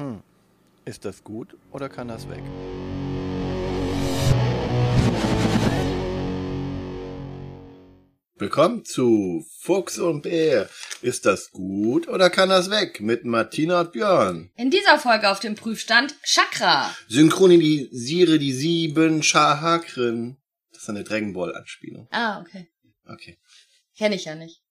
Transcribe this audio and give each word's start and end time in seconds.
Hm. 0.00 0.22
Ist 0.86 1.04
das 1.04 1.22
gut 1.22 1.58
oder 1.72 1.90
kann 1.90 2.08
das 2.08 2.26
weg? 2.26 2.42
Willkommen 8.36 8.86
zu 8.86 9.44
Fuchs 9.58 9.98
und 9.98 10.22
Bär. 10.22 10.70
Ist 11.02 11.26
das 11.26 11.50
gut 11.50 12.08
oder 12.08 12.30
kann 12.30 12.48
das 12.48 12.70
weg? 12.70 13.02
Mit 13.02 13.26
Martina 13.26 13.82
und 13.82 13.92
Björn. 13.92 14.50
In 14.56 14.70
dieser 14.70 14.98
Folge 14.98 15.28
auf 15.28 15.40
dem 15.40 15.54
Prüfstand 15.54 16.16
Chakra. 16.22 16.96
Synchronisiere 17.08 18.38
die 18.38 18.54
sieben 18.54 19.22
Chakren. 19.22 20.38
Das 20.72 20.84
ist 20.84 20.88
eine 20.88 21.04
Dragon 21.04 21.34
Ball 21.34 21.54
Anspielung. 21.54 22.08
Ah, 22.10 22.40
okay. 22.40 22.70
Okay. 23.06 23.38
Kenne 23.98 24.14
ich 24.14 24.24
ja 24.24 24.34
nicht. 24.34 24.62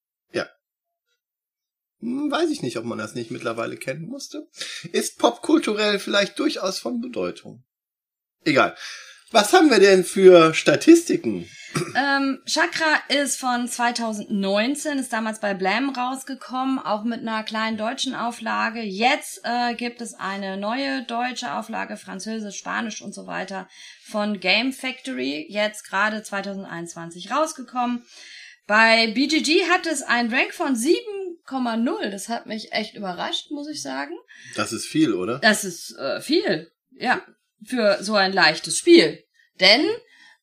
Hm, 2.02 2.32
weiß 2.32 2.50
ich 2.50 2.62
nicht, 2.62 2.78
ob 2.78 2.86
man 2.86 2.98
das 2.98 3.16
nicht 3.16 3.32
mittlerweile 3.32 3.78
kennen 3.78 4.08
musste. 4.08 4.48
Ist 4.92 5.18
popkulturell 5.18 6.00
vielleicht 6.00 6.40
durchaus 6.40 6.80
von 6.80 7.02
Bedeutung. 7.02 7.64
Egal. 8.46 8.76
Was 9.32 9.54
haben 9.54 9.70
wir 9.70 9.80
denn 9.80 10.04
für 10.04 10.56
Statistiken? 10.56 11.48
Ähm, 11.96 12.40
Chakra 12.48 13.00
ist 13.10 13.40
von 13.40 13.68
2019, 13.68 14.98
ist 14.98 15.14
damals 15.14 15.40
bei 15.40 15.54
Blam 15.54 15.90
rausgekommen, 15.90 16.80
auch 16.80 17.04
mit 17.04 17.20
einer 17.20 17.44
kleinen 17.44 17.78
deutschen 17.78 18.16
Auflage. 18.16 18.82
Jetzt 18.82 19.42
äh, 19.44 19.76
gibt 19.76 20.02
es 20.02 20.16
eine 20.16 20.58
neue 20.58 21.04
deutsche 21.04 21.54
Auflage, 21.54 21.96
Französisch, 21.96 22.58
Spanisch 22.58 23.04
und 23.04 23.14
so 23.14 23.28
weiter 23.28 23.68
von 24.04 24.40
Game 24.40 24.74
Factory, 24.74 25.46
jetzt 25.48 25.84
gerade 25.88 26.24
2021 26.24 27.32
rausgekommen. 27.32 28.04
Bei 28.70 29.08
BGG 29.08 29.68
hat 29.68 29.88
es 29.88 30.04
einen 30.04 30.32
Rank 30.32 30.54
von 30.54 30.76
7,0. 30.76 32.10
Das 32.12 32.30
hat 32.30 32.46
mich 32.46 32.72
echt 32.72 32.94
überrascht, 32.94 33.50
muss 33.50 33.68
ich 33.68 33.82
sagen. 33.82 34.14
Das 34.56 34.72
ist 34.74 34.86
viel, 34.86 35.16
oder? 35.16 35.40
Das 35.40 35.64
ist 35.64 35.98
äh, 35.98 36.22
viel, 36.22 36.72
ja, 36.92 37.26
für 37.66 37.98
so 38.04 38.14
ein 38.14 38.32
leichtes 38.32 38.78
Spiel. 38.78 39.24
Denn 39.60 39.82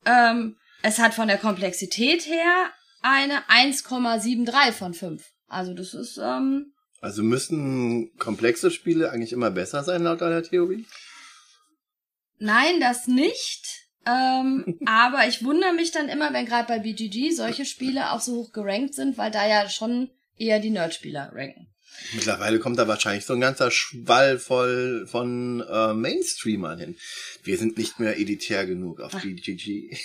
ähm, 0.07 0.57
es 0.83 0.99
hat 0.99 1.15
von 1.15 1.29
der 1.29 1.39
Komplexität 1.39 2.27
her 2.27 2.73
eine 3.01 3.45
1,73 3.49 4.73
von 4.73 4.93
5. 4.93 5.25
Also 5.47 5.73
das 5.73 5.95
ist... 5.95 6.19
Ähm, 6.19 6.73
also 7.01 7.23
müssen 7.23 8.13
komplexe 8.19 8.73
Spiele 8.73 9.13
eigentlich 9.13 9.35
immer 9.35 9.53
besser 9.53 9.85
sein, 9.85 10.03
laut 10.03 10.21
deiner 10.21 10.43
Theorie? 10.43 10.85
Nein, 12.39 12.81
das 12.81 13.07
nicht. 13.07 13.86
Ähm, 14.07 14.79
aber 14.87 15.27
ich 15.27 15.45
wundere 15.45 15.73
mich 15.73 15.91
dann 15.91 16.09
immer, 16.09 16.33
wenn 16.33 16.47
gerade 16.47 16.69
bei 16.69 16.79
BGG 16.79 17.33
solche 17.33 17.65
Spiele 17.65 18.13
auch 18.13 18.21
so 18.21 18.37
hoch 18.37 18.53
gerankt 18.53 18.95
sind, 18.95 19.19
weil 19.19 19.31
da 19.31 19.47
ja 19.47 19.69
schon 19.69 20.11
eher 20.37 20.61
die 20.61 20.71
Nerdspieler 20.71 21.33
ranken. 21.35 21.67
Mittlerweile 22.13 22.59
kommt 22.59 22.79
da 22.79 22.87
wahrscheinlich 22.87 23.25
so 23.25 23.33
ein 23.33 23.41
ganzer 23.41 23.71
Schwall 23.71 24.39
voll 24.39 25.07
von 25.11 25.65
äh, 25.69 25.95
Mainstreamern 25.95 26.79
hin. 26.79 26.97
Wir 27.43 27.57
sind 27.59 27.79
nicht 27.79 27.99
mehr 27.99 28.19
editär 28.19 28.67
genug 28.67 29.01
auf 29.01 29.13
BGG. 29.13 29.97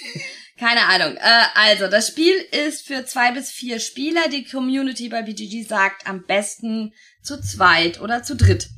Keine 0.58 0.86
Ahnung. 0.86 1.18
Äh, 1.18 1.44
also, 1.56 1.88
das 1.88 2.08
Spiel 2.08 2.34
ist 2.68 2.88
für 2.88 3.06
zwei 3.06 3.32
bis 3.32 3.52
vier 3.52 3.80
Spieler. 3.80 4.30
Die 4.32 4.46
Community 4.46 5.10
bei 5.10 5.22
BGG 5.22 5.68
sagt 5.68 6.08
am 6.08 6.26
besten 6.26 6.94
zu 7.22 7.42
zweit 7.42 8.00
oder 8.00 8.24
zu 8.24 8.36
dritt. 8.36 8.70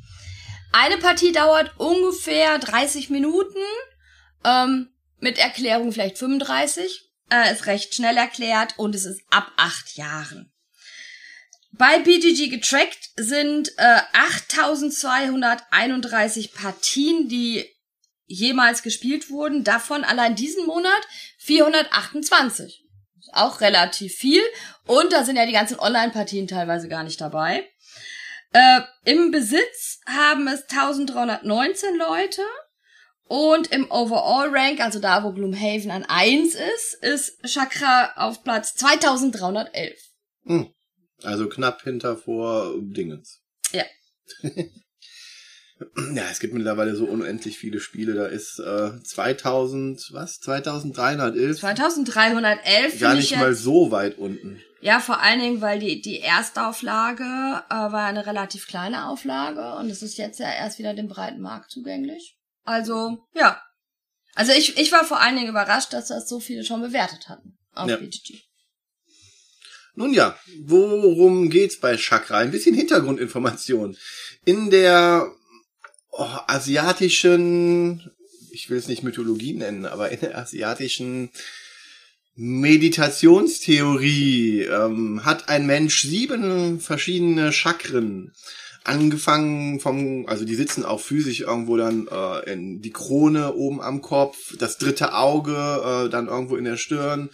Eine 0.72 0.98
Partie 0.98 1.32
dauert 1.32 1.72
ungefähr 1.78 2.58
30 2.58 3.10
Minuten. 3.12 3.60
Ähm, 4.44 4.90
mit 5.24 5.40
Erklärung 5.40 5.92
vielleicht 5.92 6.20
35. 6.20 7.10
Äh, 7.32 7.52
ist 7.54 7.66
recht 7.66 7.96
schnell 7.96 8.18
erklärt 8.18 8.76
und 8.78 8.94
es 8.94 9.06
ist 9.06 9.24
ab 9.32 9.52
acht 9.58 9.96
Jahren. 9.96 10.54
Bei 11.72 11.98
BGG 11.98 12.50
getrackt 12.50 13.10
sind 13.16 13.72
äh, 13.78 14.02
8231 14.14 16.54
Partien, 16.54 17.28
die 17.30 17.68
jemals 18.28 18.84
gespielt 18.84 19.32
wurden. 19.32 19.64
Davon 19.64 20.04
allein 20.04 20.36
diesen 20.36 20.68
Monat 20.68 21.02
428. 21.40 22.86
Ist 23.18 23.34
auch 23.34 23.62
relativ 23.62 24.14
viel. 24.14 24.44
Und 24.86 25.12
da 25.14 25.24
sind 25.24 25.38
ja 25.38 25.48
die 25.48 25.54
ganzen 25.54 25.80
Online-Partien 25.80 26.48
teilweise 26.48 26.88
gar 26.90 27.04
nicht 27.04 27.22
dabei. 27.22 27.68
Äh, 28.52 28.82
Im 29.06 29.32
Besitz 29.32 30.02
haben 30.06 30.48
es 30.48 30.70
1319 30.70 31.96
Leute. 31.96 32.44
Und 33.28 33.72
im 33.72 33.90
Overall 33.90 34.50
Rank, 34.50 34.80
also 34.80 35.00
da, 35.00 35.24
wo 35.24 35.32
Gloomhaven 35.32 35.92
an 35.92 36.06
1 36.08 36.56
ist, 36.56 36.94
ist 37.02 37.38
Chakra 37.46 38.12
auf 38.16 38.44
Platz 38.44 38.76
2311. 38.76 39.98
Hm. 40.46 40.74
Also 41.24 41.48
knapp 41.48 41.82
hinter 41.82 42.18
vor 42.18 42.76
Dingens. 42.82 43.42
Ja. 43.72 43.86
ja, 46.14 46.24
es 46.32 46.40
gibt 46.40 46.54
mittlerweile 46.54 46.96
so 46.96 47.06
unendlich 47.06 47.58
viele 47.58 47.80
Spiele. 47.80 48.14
Da 48.14 48.26
ist 48.26 48.60
äh, 48.60 49.02
2000, 49.02 50.10
was? 50.12 50.40
2311? 50.40 51.60
2311. 51.60 53.00
Gar 53.00 53.16
nicht 53.16 53.36
mal 53.36 53.56
so 53.56 53.92
weit 53.92 54.18
unten. 54.18 54.62
Ja, 54.82 55.00
vor 55.00 55.22
allen 55.22 55.40
Dingen, 55.40 55.62
weil 55.62 55.80
die, 55.80 56.02
die 56.02 56.20
Erstauflage 56.20 57.24
äh, 57.24 57.74
war 57.74 58.06
eine 58.06 58.26
relativ 58.26 58.68
kleine 58.68 59.08
Auflage 59.08 59.76
und 59.76 59.90
es 59.90 60.04
ist 60.04 60.18
jetzt 60.18 60.40
ja 60.40 60.52
erst 60.52 60.78
wieder 60.78 60.94
dem 60.94 61.08
breiten 61.08 61.40
Markt 61.40 61.72
zugänglich. 61.72 62.38
Also, 62.64 63.26
ja. 63.34 63.62
Also 64.36 64.52
ich, 64.52 64.78
ich 64.78 64.92
war 64.92 65.06
vor 65.06 65.22
allen 65.22 65.36
Dingen 65.36 65.50
überrascht, 65.50 65.94
dass 65.94 66.08
das 66.08 66.28
so 66.28 66.40
viele 66.40 66.64
schon 66.64 66.82
bewertet 66.82 67.30
hatten 67.30 67.56
auf 67.74 67.88
ja. 67.90 67.98
BGG. 67.98 68.42
Nun 69.96 70.14
ja, 70.14 70.38
worum 70.62 71.52
geht's 71.52 71.80
bei 71.80 71.98
Chakra? 71.98 72.40
Ein 72.40 72.50
bisschen 72.50 72.74
Hintergrundinformation. 72.74 73.96
In 74.44 74.72
der 74.72 75.32
oh, 76.10 76.26
asiatischen, 76.48 78.12
ich 78.52 78.72
will 78.72 78.78
es 78.78 78.88
nicht 78.88 79.04
Mythologie 79.04 79.54
nennen, 79.54 79.86
aber 79.86 80.10
in 80.10 80.22
der 80.22 80.36
asiatischen 80.38 81.30
Meditationstheorie 82.36 84.64
ähm, 84.64 85.24
hat 85.24 85.50
ein 85.50 85.68
Mensch 85.68 86.02
sieben 86.02 86.80
verschiedene 86.80 87.54
Chakren. 87.54 88.34
Angefangen 88.86 89.80
vom, 89.80 90.26
also 90.28 90.44
die 90.44 90.56
sitzen 90.56 90.84
auch 90.84 91.00
physisch 91.00 91.42
irgendwo 91.42 91.78
dann 91.78 92.08
äh, 92.12 92.52
in 92.52 92.82
die 92.82 92.92
Krone 92.92 93.54
oben 93.54 93.82
am 93.82 94.02
Kopf, 94.02 94.58
das 94.58 94.78
dritte 94.78 95.14
Auge 95.14 95.54
äh, 95.54 96.10
dann 96.10 96.28
irgendwo 96.28 96.58
in 96.58 96.66
der 96.66 96.76
Stirn, 96.76 97.30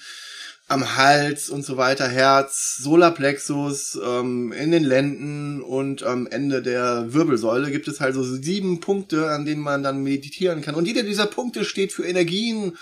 am 0.68 0.96
Hals 0.96 1.50
und 1.50 1.66
so 1.66 1.78
weiter, 1.78 2.08
Herz, 2.08 2.78
Solarplexus, 2.78 4.00
ähm, 4.06 4.52
in 4.52 4.70
den 4.70 4.84
Lenden 4.84 5.64
und 5.64 6.04
am 6.04 6.28
Ende 6.28 6.62
der 6.62 7.12
Wirbelsäule 7.12 7.72
gibt 7.72 7.88
es 7.88 8.00
halt 8.00 8.14
so 8.14 8.24
sieben 8.24 8.80
Punkte, 8.80 9.32
an 9.32 9.46
denen 9.46 9.62
man 9.62 9.82
dann 9.82 10.04
meditieren 10.04 10.62
kann. 10.62 10.76
Und 10.76 10.86
jeder 10.86 11.02
dieser 11.02 11.26
Punkte 11.26 11.66
steht 11.66 11.92
für 11.92 12.06
Energien. 12.06 12.78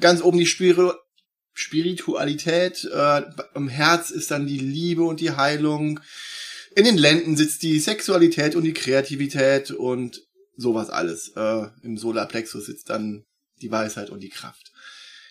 Ganz 0.00 0.22
oben 0.22 0.38
die 0.38 0.46
Spir 0.46 0.96
Spiritualität, 1.58 2.84
äh, 2.84 3.22
im 3.54 3.68
Herz 3.68 4.10
ist 4.10 4.30
dann 4.30 4.46
die 4.46 4.58
Liebe 4.58 5.02
und 5.02 5.20
die 5.20 5.32
Heilung. 5.32 6.00
In 6.76 6.84
den 6.84 6.98
Lenden 6.98 7.38
sitzt 7.38 7.62
die 7.62 7.80
Sexualität 7.80 8.54
und 8.54 8.62
die 8.62 8.74
Kreativität 8.74 9.70
und 9.70 10.20
sowas 10.58 10.90
alles. 10.90 11.28
Äh, 11.34 11.68
Im 11.82 11.96
Solarplexus 11.96 12.66
sitzt 12.66 12.90
dann 12.90 13.24
die 13.62 13.70
Weisheit 13.70 14.10
und 14.10 14.20
die 14.20 14.28
Kraft. 14.28 14.72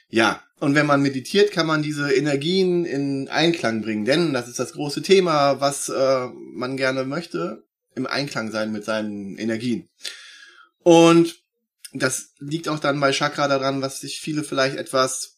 Ja, 0.10 0.42
und 0.60 0.74
wenn 0.74 0.88
man 0.88 1.04
meditiert, 1.04 1.52
kann 1.52 1.68
man 1.68 1.84
diese 1.84 2.12
Energien 2.12 2.84
in 2.84 3.28
Einklang 3.30 3.84
bringen, 3.84 4.06
denn 4.06 4.34
das 4.34 4.48
ist 4.48 4.58
das 4.58 4.74
große 4.74 5.04
Thema, 5.04 5.62
was 5.62 5.90
äh, 5.90 6.28
man 6.34 6.78
gerne 6.78 7.06
möchte, 7.06 7.64
im 7.94 8.08
Einklang 8.08 8.50
sein 8.50 8.72
mit 8.72 8.84
seinen 8.84 9.38
Energien. 9.38 9.88
Und 10.80 11.44
das 11.94 12.32
liegt 12.40 12.70
auch 12.70 12.80
dann 12.80 13.00
bei 13.00 13.12
Chakra 13.12 13.48
daran, 13.48 13.84
was 13.84 14.00
sich 14.00 14.20
viele 14.20 14.44
vielleicht 14.44 14.78
etwas 14.78 15.38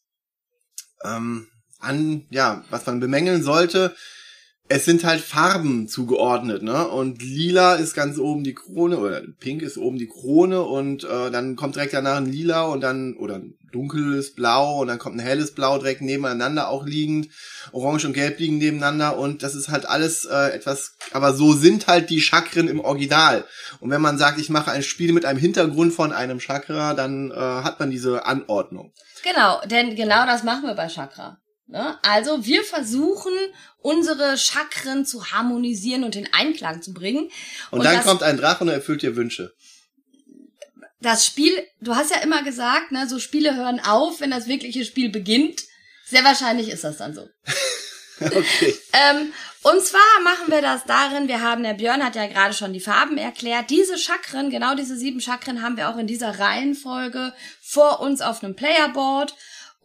ähm, 1.04 1.50
an, 1.80 2.26
ja, 2.30 2.64
was 2.70 2.86
man 2.86 3.02
bemängeln 3.02 3.44
sollte, 3.44 3.94
es 4.70 4.86
sind 4.86 5.06
halt 5.06 5.22
Farben 5.22 5.88
zugeordnet, 5.88 6.62
ne? 6.62 6.88
Und 6.88 7.22
lila 7.22 7.76
ist 7.76 7.94
ganz 7.94 8.18
oben 8.18 8.44
die 8.44 8.54
Krone 8.54 8.98
oder 8.98 9.22
pink 9.40 9.62
ist 9.62 9.78
oben 9.78 9.98
die 9.98 10.08
Krone 10.08 10.62
und 10.62 11.04
äh, 11.06 11.32
dann 11.32 11.56
kommt 11.56 11.76
direkt 11.76 11.94
danach 11.94 12.18
ein 12.18 12.26
lila 12.26 12.64
und 12.64 12.82
dann 12.82 13.16
oder 13.16 13.36
ein 13.36 13.58
dunkles 13.72 14.34
Blau 14.34 14.82
und 14.82 14.88
dann 14.88 15.00
kommt 15.00 15.16
ein 15.16 15.26
helles 15.26 15.54
Blau 15.54 15.78
direkt 15.78 16.02
nebeneinander 16.02 16.70
auch 16.70 16.86
liegend. 16.86 17.30
Orange 17.72 18.06
und 18.06 18.14
Gelb 18.14 18.40
liegen 18.40 18.58
nebeneinander 18.58 19.18
und 19.18 19.44
das 19.44 19.56
ist 19.56 19.70
halt 19.70 19.88
alles 19.88 20.26
äh, 20.26 20.50
etwas, 20.50 20.98
aber 21.12 21.34
so 21.34 21.54
sind 21.54 21.88
halt 21.88 22.10
die 22.10 22.22
Chakren 22.22 22.68
im 22.68 22.80
Original. 22.80 23.46
Und 23.80 23.90
wenn 23.90 24.02
man 24.02 24.18
sagt, 24.18 24.40
ich 24.40 24.50
mache 24.50 24.72
ein 24.72 24.84
Spiel 24.84 25.14
mit 25.14 25.26
einem 25.26 25.40
Hintergrund 25.40 25.94
von 25.94 26.12
einem 26.12 26.40
Chakra, 26.40 26.94
dann 26.94 27.32
äh, 27.32 27.36
hat 27.36 27.80
man 27.80 27.90
diese 27.90 28.26
Anordnung. 28.26 28.92
Genau, 29.24 29.62
denn 29.66 29.96
genau 29.96 30.26
das 30.26 30.44
machen 30.44 30.64
wir 30.64 30.76
bei 30.76 30.88
Chakra. 30.88 31.38
Ne? 31.68 31.98
Also 32.02 32.46
wir 32.46 32.64
versuchen, 32.64 33.34
unsere 33.80 34.38
Chakren 34.38 35.06
zu 35.06 35.32
harmonisieren 35.32 36.04
und 36.04 36.16
in 36.16 36.32
Einklang 36.34 36.82
zu 36.82 36.94
bringen. 36.94 37.30
Und, 37.72 37.80
und 37.80 37.86
dann 37.86 38.04
kommt 38.04 38.24
ein 38.24 38.38
Drache 38.38 38.64
und 38.64 38.70
erfüllt 38.70 39.02
dir 39.02 39.16
Wünsche. 39.16 39.54
Das 41.02 41.26
Spiel, 41.26 41.52
du 41.80 41.96
hast 41.96 42.12
ja 42.12 42.22
immer 42.22 42.42
gesagt, 42.44 42.92
ne, 42.92 43.08
so 43.08 43.20
Spiele 43.20 43.56
hören 43.56 43.80
auf, 43.80 44.20
wenn 44.20 44.32
das 44.32 44.48
wirkliche 44.48 44.84
Spiel 44.84 45.10
beginnt. 45.10 45.62
Sehr 46.06 46.24
wahrscheinlich 46.24 46.70
ist 46.70 46.84
das 46.84 46.98
dann 46.98 47.14
so. 47.14 47.28
Okay. 48.20 48.76
Ähm, 48.94 49.32
und 49.62 49.84
zwar 49.84 50.22
machen 50.24 50.50
wir 50.50 50.62
das 50.64 50.86
darin, 50.86 51.28
wir 51.28 51.42
haben, 51.42 51.62
der 51.62 51.76
Björn 51.76 52.04
hat 52.04 52.16
ja 52.16 52.26
gerade 52.26 52.56
schon 52.56 52.74
die 52.74 52.80
Farben 52.80 53.18
erklärt. 53.18 53.70
Diese 53.70 53.96
Chakren, 53.98 54.50
genau 54.50 54.74
diese 54.74 54.98
sieben 54.98 55.22
Chakren 55.22 55.62
haben 55.62 55.78
wir 55.78 55.90
auch 55.90 55.98
in 55.98 56.08
dieser 56.08 56.40
Reihenfolge 56.40 57.34
vor 57.62 58.00
uns 58.00 58.22
auf 58.22 58.44
einem 58.44 58.56
Playerboard. 58.56 59.36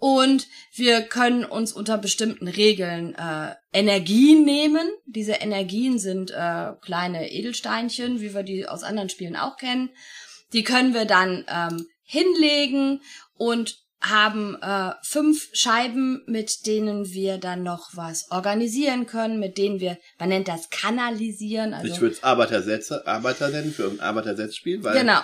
Und 0.02 0.49
wir 0.75 1.02
können 1.02 1.44
uns 1.44 1.72
unter 1.72 1.96
bestimmten 1.96 2.49
Regeln 2.49 3.14
äh, 3.14 3.54
Energien 3.72 4.44
nehmen. 4.44 4.90
Diese 5.06 5.34
Energien 5.34 6.00
sind 6.00 6.32
äh, 6.32 6.72
kleine 6.81 7.31
Edelsteinchen, 7.31 8.20
wie 8.20 8.34
wir 8.34 8.43
die 8.43 8.66
aus 8.66 8.82
anderen 8.82 9.10
Spielen 9.10 9.37
auch 9.37 9.56
kennen. 9.56 9.90
Die 10.54 10.64
können 10.64 10.93
wir 10.93 11.04
dann 11.04 11.44
ähm, 11.46 11.87
hinlegen 12.02 13.00
und 13.34 13.76
haben 14.00 14.60
äh, 14.60 14.90
fünf 15.04 15.50
Scheiben, 15.52 16.25
mit 16.26 16.66
denen 16.66 17.12
wir 17.12 17.38
dann 17.38 17.62
noch 17.62 17.90
was 17.93 18.28
organisieren 18.32 19.06
können, 19.06 19.38
mit 19.38 19.56
denen 19.56 19.78
wir, 19.78 19.99
man 20.19 20.31
nennt 20.31 20.49
das 20.49 20.69
kanalisieren. 20.70 21.75
Also, 21.75 21.94
ich 21.94 22.00
würde 22.00 22.16
es 22.16 22.25
Arbeitersätze, 22.25 23.06
Arbeiter 23.06 23.50
nennen 23.50 23.72
für 23.72 23.88
ein 23.88 24.00
Arbeitersetzspiel, 24.00 24.82
weil 24.82 24.99
genau. 24.99 25.20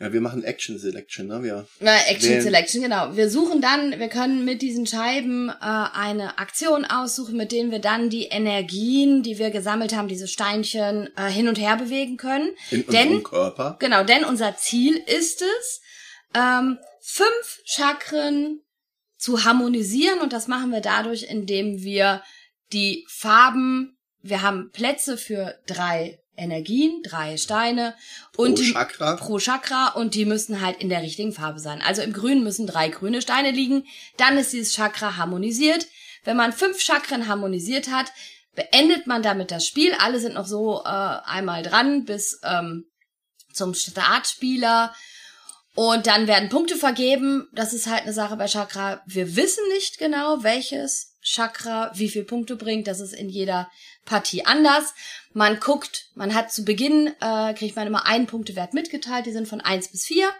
Ja, 0.00 0.12
wir 0.12 0.20
machen 0.20 0.42
Action 0.42 0.78
Selection, 0.78 1.26
ne? 1.28 1.42
Wir 1.42 1.66
Na, 1.80 1.94
Action 2.08 2.30
wählen- 2.30 2.42
Selection, 2.42 2.82
genau. 2.82 3.14
Wir 3.16 3.30
suchen 3.30 3.60
dann, 3.60 3.98
wir 4.00 4.08
können 4.08 4.44
mit 4.44 4.60
diesen 4.62 4.86
Scheiben 4.86 5.48
äh, 5.48 5.54
eine 5.60 6.38
Aktion 6.38 6.84
aussuchen, 6.84 7.36
mit 7.36 7.52
denen 7.52 7.70
wir 7.70 7.78
dann 7.78 8.10
die 8.10 8.24
Energien, 8.24 9.22
die 9.22 9.38
wir 9.38 9.50
gesammelt 9.50 9.94
haben, 9.94 10.08
diese 10.08 10.26
Steinchen 10.28 11.08
äh, 11.16 11.28
hin 11.30 11.46
und 11.48 11.58
her 11.58 11.76
bewegen 11.76 12.16
können. 12.16 12.50
in 12.70 12.84
Denn 12.86 13.08
unserem 13.08 13.22
Körper. 13.22 13.76
Genau, 13.78 14.02
denn 14.02 14.24
unser 14.24 14.56
Ziel 14.56 14.96
ist 14.96 15.42
es, 15.42 15.80
ähm, 16.34 16.78
fünf 17.00 17.60
Chakren 17.64 18.60
zu 19.18 19.44
harmonisieren 19.44 20.20
und 20.20 20.32
das 20.32 20.48
machen 20.48 20.70
wir 20.72 20.80
dadurch, 20.80 21.24
indem 21.24 21.82
wir 21.82 22.22
die 22.72 23.04
Farben, 23.08 23.96
wir 24.22 24.42
haben 24.42 24.70
Plätze 24.72 25.16
für 25.16 25.58
drei 25.66 26.18
Energien, 26.36 27.02
drei 27.02 27.36
Steine 27.36 27.94
und 28.36 28.54
Pro 28.54 28.62
die 28.62 28.72
Chakra. 28.72 29.16
pro 29.16 29.38
Chakra 29.38 29.88
und 29.88 30.14
die 30.14 30.24
müssen 30.24 30.60
halt 30.60 30.80
in 30.80 30.88
der 30.88 31.02
richtigen 31.02 31.32
Farbe 31.32 31.60
sein. 31.60 31.82
Also 31.82 32.02
im 32.02 32.12
Grün 32.12 32.42
müssen 32.42 32.66
drei 32.66 32.88
grüne 32.88 33.20
Steine 33.20 33.50
liegen, 33.50 33.84
dann 34.16 34.38
ist 34.38 34.52
dieses 34.52 34.72
Chakra 34.74 35.16
harmonisiert. 35.16 35.86
Wenn 36.24 36.36
man 36.36 36.52
fünf 36.52 36.80
Chakren 36.80 37.28
harmonisiert 37.28 37.90
hat, 37.90 38.12
beendet 38.54 39.06
man 39.06 39.22
damit 39.22 39.50
das 39.50 39.66
Spiel. 39.66 39.92
Alle 39.98 40.20
sind 40.20 40.34
noch 40.34 40.46
so 40.46 40.82
äh, 40.84 40.88
einmal 40.88 41.62
dran 41.62 42.04
bis 42.04 42.40
ähm, 42.44 42.86
zum 43.52 43.74
Startspieler. 43.74 44.94
Und 45.74 46.06
dann 46.06 46.26
werden 46.26 46.50
Punkte 46.50 46.76
vergeben. 46.76 47.48
Das 47.52 47.72
ist 47.72 47.86
halt 47.86 48.02
eine 48.02 48.12
Sache 48.12 48.36
bei 48.36 48.46
Chakra. 48.46 49.02
Wir 49.06 49.36
wissen 49.36 49.66
nicht 49.68 49.98
genau, 49.98 50.42
welches 50.42 51.11
Chakra 51.22 51.92
wie 51.94 52.08
viel 52.08 52.24
Punkte 52.24 52.56
bringt. 52.56 52.86
Das 52.86 53.00
ist 53.00 53.14
in 53.14 53.28
jeder 53.28 53.70
Partie 54.04 54.44
anders. 54.44 54.94
Man 55.32 55.60
guckt, 55.60 56.08
man 56.14 56.34
hat 56.34 56.52
zu 56.52 56.64
Beginn, 56.64 57.14
äh, 57.20 57.54
kriegt 57.54 57.76
man 57.76 57.86
immer 57.86 58.06
einen 58.06 58.26
Punktewert 58.26 58.74
mitgeteilt. 58.74 59.26
Die 59.26 59.32
sind 59.32 59.48
von 59.48 59.60
eins 59.60 59.88
bis 59.88 60.04
vier 60.04 60.30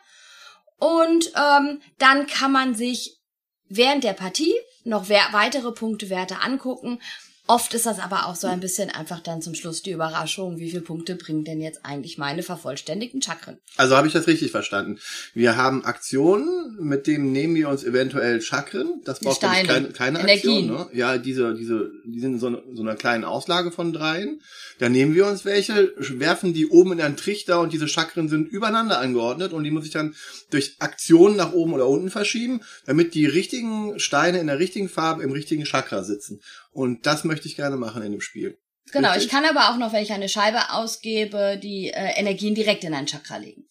Und 0.79 1.32
ähm, 1.37 1.81
dann 1.99 2.26
kann 2.26 2.52
man 2.52 2.75
sich 2.75 3.20
während 3.69 4.05
der 4.05 4.12
Partie 4.12 4.55
noch 4.84 5.08
weitere 5.08 5.73
Punktewerte 5.73 6.40
angucken. 6.40 7.00
Oft 7.49 7.75
ist 7.75 7.87
das 7.87 7.99
aber 7.99 8.27
auch 8.27 8.37
so 8.37 8.47
ein 8.47 8.61
bisschen 8.61 8.89
einfach 8.89 9.19
dann 9.19 9.43
zum 9.43 9.56
Schluss 9.56 9.83
die 9.83 9.91
Überraschung, 9.91 10.59
wie 10.59 10.71
viele 10.71 10.83
Punkte 10.83 11.17
bringen 11.17 11.43
denn 11.44 11.61
jetzt 11.61 11.85
eigentlich 11.85 12.17
meine 12.17 12.44
vervollständigten 12.44 13.21
Chakren. 13.21 13.59
Also 13.77 13.97
habe 13.97 14.06
ich 14.06 14.12
das 14.12 14.29
richtig 14.29 14.53
verstanden. 14.53 15.00
Wir 15.35 15.56
haben 15.56 15.85
Aktionen, 15.85 16.77
mit 16.81 17.09
denen 17.09 17.33
nehmen 17.33 17.56
wir 17.56 17.69
uns 17.69 17.83
eventuell 17.83 18.41
Chakren. 18.41 19.00
Das 19.05 19.19
braucht 19.19 19.39
Steine. 19.39 19.67
keine, 19.69 19.89
keine. 19.91 20.21
Aktion. 20.21 20.67
Ne? 20.67 20.87
Ja, 20.93 21.19
diese, 21.19 21.55
diese, 21.55 21.91
die 22.05 22.21
sind 22.21 22.35
in 22.35 22.39
so, 22.39 22.47
eine- 22.47 22.62
so 22.75 22.83
einer 22.83 22.94
kleinen 22.94 23.25
Auslage 23.25 23.73
von 23.73 23.93
dreien. 23.93 24.41
Da 24.79 24.89
nehmen 24.89 25.15
wir 25.15 25.27
uns 25.27 25.44
welche, 25.44 25.93
werfen 25.99 26.55
die 26.55 26.69
oben 26.69 26.93
in 26.93 27.00
einen 27.00 27.17
Trichter 27.17 27.61
und 27.61 27.73
diese 27.73 27.89
Chakren 27.89 28.29
sind 28.29 28.49
übereinander 28.49 29.00
angeordnet 29.00 29.53
und 29.53 29.65
die 29.65 29.71
muss 29.73 29.85
ich 29.85 29.91
dann 29.93 30.15
durch 30.50 30.77
Aktionen 30.79 31.37
nach 31.37 31.53
oben 31.53 31.73
oder 31.75 31.89
unten 31.89 32.11
verschieben, 32.11 32.61
damit 32.87 33.15
die 33.15 33.27
richtigen 33.27 33.99
Steine 33.99 34.39
in 34.39 34.47
der 34.47 34.61
richtigen 34.61 34.89
Farbe 34.89 35.25
im 35.25 35.33
richtigen 35.33 35.65
Chakra 35.65 36.05
sitzen. 36.05 36.41
Und 36.72 37.06
das 37.06 37.24
möchte 37.24 37.46
ich 37.46 37.56
gerne 37.56 37.76
machen 37.76 38.02
in 38.02 38.12
dem 38.12 38.20
Spiel. 38.20 38.58
Genau, 38.90 39.10
Richtig? 39.10 39.26
ich 39.26 39.30
kann 39.30 39.44
aber 39.44 39.70
auch 39.70 39.76
noch, 39.76 39.92
wenn 39.92 40.02
ich 40.02 40.12
eine 40.12 40.28
Scheibe 40.28 40.70
ausgebe, 40.72 41.58
die 41.62 41.90
äh, 41.90 42.19
Energien 42.19 42.54
direkt 42.54 42.82
in 42.84 42.94
ein 42.94 43.06
Chakra 43.06 43.36
legen. 43.36 43.64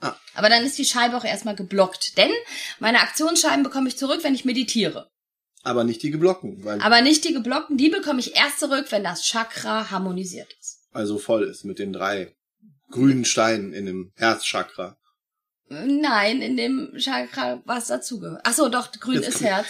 Ah. 0.00 0.14
Aber 0.34 0.48
dann 0.48 0.64
ist 0.64 0.78
die 0.78 0.84
Scheibe 0.84 1.16
auch 1.16 1.24
erstmal 1.24 1.54
geblockt, 1.54 2.16
denn 2.16 2.30
meine 2.78 3.00
Aktionsscheiben 3.00 3.62
bekomme 3.62 3.88
ich 3.88 3.98
zurück, 3.98 4.20
wenn 4.22 4.34
ich 4.34 4.44
meditiere. 4.44 5.10
Aber 5.62 5.84
nicht 5.84 6.02
die 6.02 6.10
geblockten, 6.10 6.64
weil 6.64 6.80
Aber 6.80 7.00
nicht 7.00 7.24
die 7.24 7.32
geblockten, 7.34 7.76
die 7.76 7.88
bekomme 7.88 8.20
ich 8.20 8.36
erst 8.36 8.60
zurück, 8.60 8.86
wenn 8.90 9.04
das 9.04 9.22
Chakra 9.22 9.90
harmonisiert 9.90 10.52
ist. 10.60 10.80
also 10.92 11.18
voll 11.18 11.44
ist 11.44 11.64
mit 11.64 11.78
den 11.78 11.92
drei 11.92 12.34
grünen 12.90 13.24
Steinen 13.24 13.72
in 13.72 13.86
dem 13.86 14.12
Herzchakra. 14.16 14.96
Nein, 15.86 16.42
in 16.42 16.56
dem 16.56 16.92
Chakra, 16.98 17.62
was 17.64 17.88
dazugehört. 17.88 18.40
Ach 18.44 18.52
so, 18.52 18.68
doch, 18.68 18.92
grün 18.92 19.22
ist 19.22 19.40
Herz. 19.40 19.66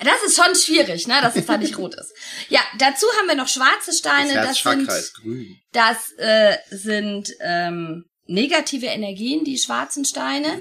Das 0.00 0.22
ist 0.26 0.36
schon 0.36 0.54
schwierig, 0.54 1.06
ne, 1.08 1.14
dass 1.22 1.36
es 1.36 1.46
da 1.46 1.56
nicht 1.56 1.78
rot 1.78 1.94
ist. 1.94 2.12
Ja, 2.48 2.60
dazu 2.78 3.06
haben 3.18 3.28
wir 3.28 3.34
noch 3.36 3.48
schwarze 3.48 3.92
Steine. 3.92 4.34
Das 4.34 4.62
Das, 4.62 4.62
sind, 4.62 4.88
ist 4.88 5.14
grün. 5.14 5.56
das 5.72 6.12
äh, 6.18 6.56
sind 6.70 7.32
ähm, 7.40 8.04
negative 8.26 8.86
Energien, 8.86 9.44
die 9.44 9.58
schwarzen 9.58 10.04
Steine. 10.04 10.60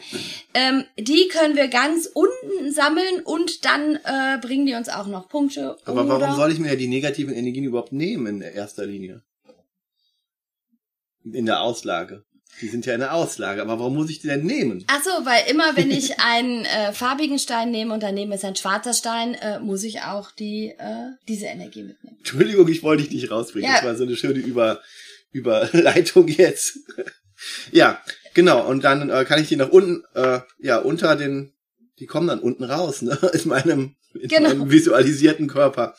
Ähm, 0.54 0.86
die 0.98 1.28
können 1.28 1.56
wir 1.56 1.68
ganz 1.68 2.10
unten 2.13 2.72
sammeln 2.72 3.22
und 3.24 3.66
dann 3.66 3.95
äh, 4.04 4.39
bringen 4.42 4.66
die 4.66 4.74
uns 4.74 4.89
auch 4.89 5.07
noch 5.07 5.28
Punkte. 5.30 5.78
Aber 5.86 6.06
oder? 6.06 6.22
warum 6.22 6.36
soll 6.36 6.51
ich 6.51 6.60
mir 6.60 6.75
die 6.78 6.88
negativen 6.88 7.34
Energien 7.36 7.66
überhaupt 7.66 7.92
nehmen 7.92 8.42
in 8.42 8.42
erster 8.42 8.86
Linie? 8.86 9.22
In 11.25 11.45
der 11.45 11.62
Auslage. 11.62 12.24
Die 12.62 12.69
sind 12.69 12.86
ja 12.88 12.94
in 12.95 13.01
der 13.01 13.13
Auslage, 13.13 13.62
aber 13.62 13.77
warum 13.80 13.94
muss 13.95 14.09
ich 14.09 14.19
die 14.19 14.27
denn 14.27 14.44
nehmen? 14.44 14.83
Ach 14.88 15.04
so, 15.04 15.09
weil 15.25 15.44
immer 15.50 15.75
wenn 15.75 15.92
ich 15.92 16.19
einen 16.19 16.65
äh, 16.65 16.92
farbigen 16.92 17.38
Stein 17.38 17.69
nehme 17.69 17.94
und 17.94 18.01
daneben 18.01 18.31
ist 18.31 18.44
ein 18.44 18.56
schwarzer 18.56 18.94
Stein, 18.94 19.36
äh, 19.36 19.59
muss 19.59 19.83
ich 19.83 20.01
auch 20.01 20.31
die 20.31 20.69
äh, 20.77 21.12
diese 21.27 21.45
Energie 21.45 21.83
mitnehmen. 21.83 22.18
Entschuldigung, 22.18 22.68
ich 22.68 22.81
wollte 22.81 23.04
dich 23.04 23.12
nicht 23.12 23.30
rausbringen. 23.31 23.69
Ja. 23.69 23.75
Das 23.77 23.86
war 23.86 23.95
so 23.95 24.04
eine 24.06 24.15
schöne 24.15 24.39
Über 24.39 24.81
Überleitung 25.31 26.27
jetzt. 26.27 26.80
ja, 27.71 28.01
genau. 28.33 28.68
Und 28.68 28.83
dann 28.83 29.10
äh, 29.10 29.25
kann 29.25 29.42
ich 29.42 29.48
die 29.50 29.56
nach 29.56 29.69
unten, 29.69 30.03
äh, 30.15 30.39
ja, 30.60 30.77
unter 30.80 31.15
den, 31.15 31.53
die 32.00 32.06
kommen 32.06 32.27
dann 32.27 32.39
unten 32.39 32.63
raus, 32.63 33.01
ne? 33.01 33.18
In 33.33 33.48
meinem, 33.50 33.95
in 34.19 34.30
Genau. 34.30 34.50
meinem 34.50 34.71
visualisierten 34.71 35.48
Körper. 35.48 35.95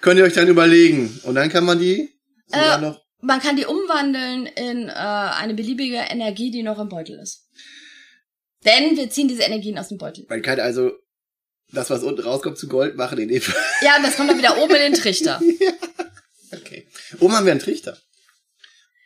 Könnt 0.00 0.18
ihr 0.18 0.24
euch 0.24 0.34
dann 0.34 0.48
überlegen. 0.48 1.20
Und 1.22 1.36
dann 1.36 1.48
kann 1.48 1.64
man 1.64 1.78
die 1.78 2.10
sogar 2.46 2.78
Äh, 2.78 2.80
noch 2.82 3.01
Man 3.22 3.40
kann 3.40 3.56
die 3.56 3.66
umwandeln 3.66 4.46
in 4.46 4.88
äh, 4.88 4.92
eine 4.92 5.54
beliebige 5.54 5.96
Energie, 5.96 6.50
die 6.50 6.62
noch 6.62 6.78
im 6.78 6.88
Beutel 6.88 7.18
ist. 7.20 7.46
Denn 8.64 8.96
wir 8.96 9.10
ziehen 9.10 9.28
diese 9.28 9.42
Energien 9.42 9.78
aus 9.78 9.88
dem 9.88 9.98
Beutel. 9.98 10.26
Man 10.28 10.42
kann 10.42 10.60
also 10.60 10.90
das, 11.72 11.88
was 11.88 12.02
unten 12.02 12.20
rauskommt, 12.20 12.58
zu 12.58 12.68
Gold 12.68 12.96
machen 12.96 13.18
in 13.18 13.28
dem 13.28 13.42
Ja, 13.80 13.96
und 13.96 14.02
das 14.04 14.16
kommt 14.16 14.28
dann 14.28 14.38
wieder 14.38 14.58
oben 14.58 14.74
in 14.74 14.92
den 14.92 14.94
Trichter. 14.94 15.40
Okay. 16.54 16.86
Oben 17.18 17.34
haben 17.34 17.46
wir 17.46 17.52
einen 17.52 17.62
Trichter. 17.62 17.96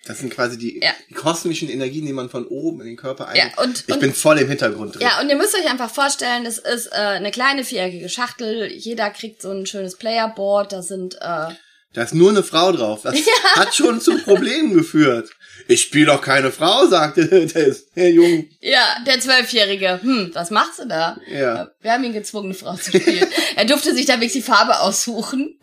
Das 0.05 0.19
sind 0.19 0.33
quasi 0.33 0.59
die, 0.59 0.81
Ja. 0.83 0.91
die 1.09 1.15
kosmischen 1.15 1.69
Energien, 1.69 2.05
die 2.05 2.13
man 2.13 2.29
von 2.29 2.45
oben 2.45 2.81
in 2.81 2.89
den 2.89 2.97
Körper 2.97 3.29
ein. 3.29 3.37
Ja, 3.37 3.63
und, 3.63 3.85
ich 3.87 3.95
und 3.95 4.01
bin 4.01 4.13
voll 4.13 4.39
im 4.39 4.49
Hintergrund 4.49 4.95
drin. 4.97 5.03
Ja, 5.03 5.21
und 5.21 5.29
ihr 5.29 5.37
müsst 5.37 5.55
euch 5.55 5.71
einfach 5.71 5.89
vorstellen, 5.91 6.43
das 6.43 6.59
ist 6.59 6.87
äh, 6.89 6.97
eine 6.97 7.31
kleine 7.31 7.63
viereckige 7.63 8.09
Schachtel. 8.09 8.67
Jeder 8.73 9.11
kriegt 9.11 9.43
so 9.43 9.53
ein 9.53 9.65
schönes 9.67 9.97
Playerboard. 9.97 10.73
Da 10.73 10.83
sind 10.83 11.15
äh, 11.21 11.55
Da 11.93 12.03
ist 12.03 12.15
nur 12.15 12.29
eine 12.31 12.43
Frau 12.43 12.73
drauf. 12.73 13.01
Das 13.05 13.15
hat 13.55 13.75
schon 13.75 14.01
zu 14.01 14.19
Problemen 14.19 14.75
geführt. 14.75 15.31
Ich 15.69 15.83
spiele 15.83 16.07
doch 16.07 16.21
keine 16.21 16.53
Frau, 16.53 16.87
sagte 16.87 17.27
der, 17.47 17.75
der 17.97 18.11
Junge. 18.13 18.49
ja 18.61 18.83
der 19.07 19.19
Zwölfjährige. 19.21 20.01
Hm, 20.03 20.31
was 20.35 20.51
machst 20.51 20.79
du 20.81 20.87
da? 20.87 21.19
Ja. 21.27 21.71
Wir 21.81 21.93
haben 21.93 22.05
ihn 22.05 22.13
gezwungen, 22.13 22.47
eine 22.47 22.55
Frau 22.55 22.75
zu 22.77 22.91
spielen. 22.99 23.27
er 23.57 23.65
durfte 23.65 23.95
sich 23.95 24.05
da 24.07 24.15
wirklich 24.15 24.33
die 24.35 24.43
Farbe 24.43 24.81
aussuchen. 24.81 25.59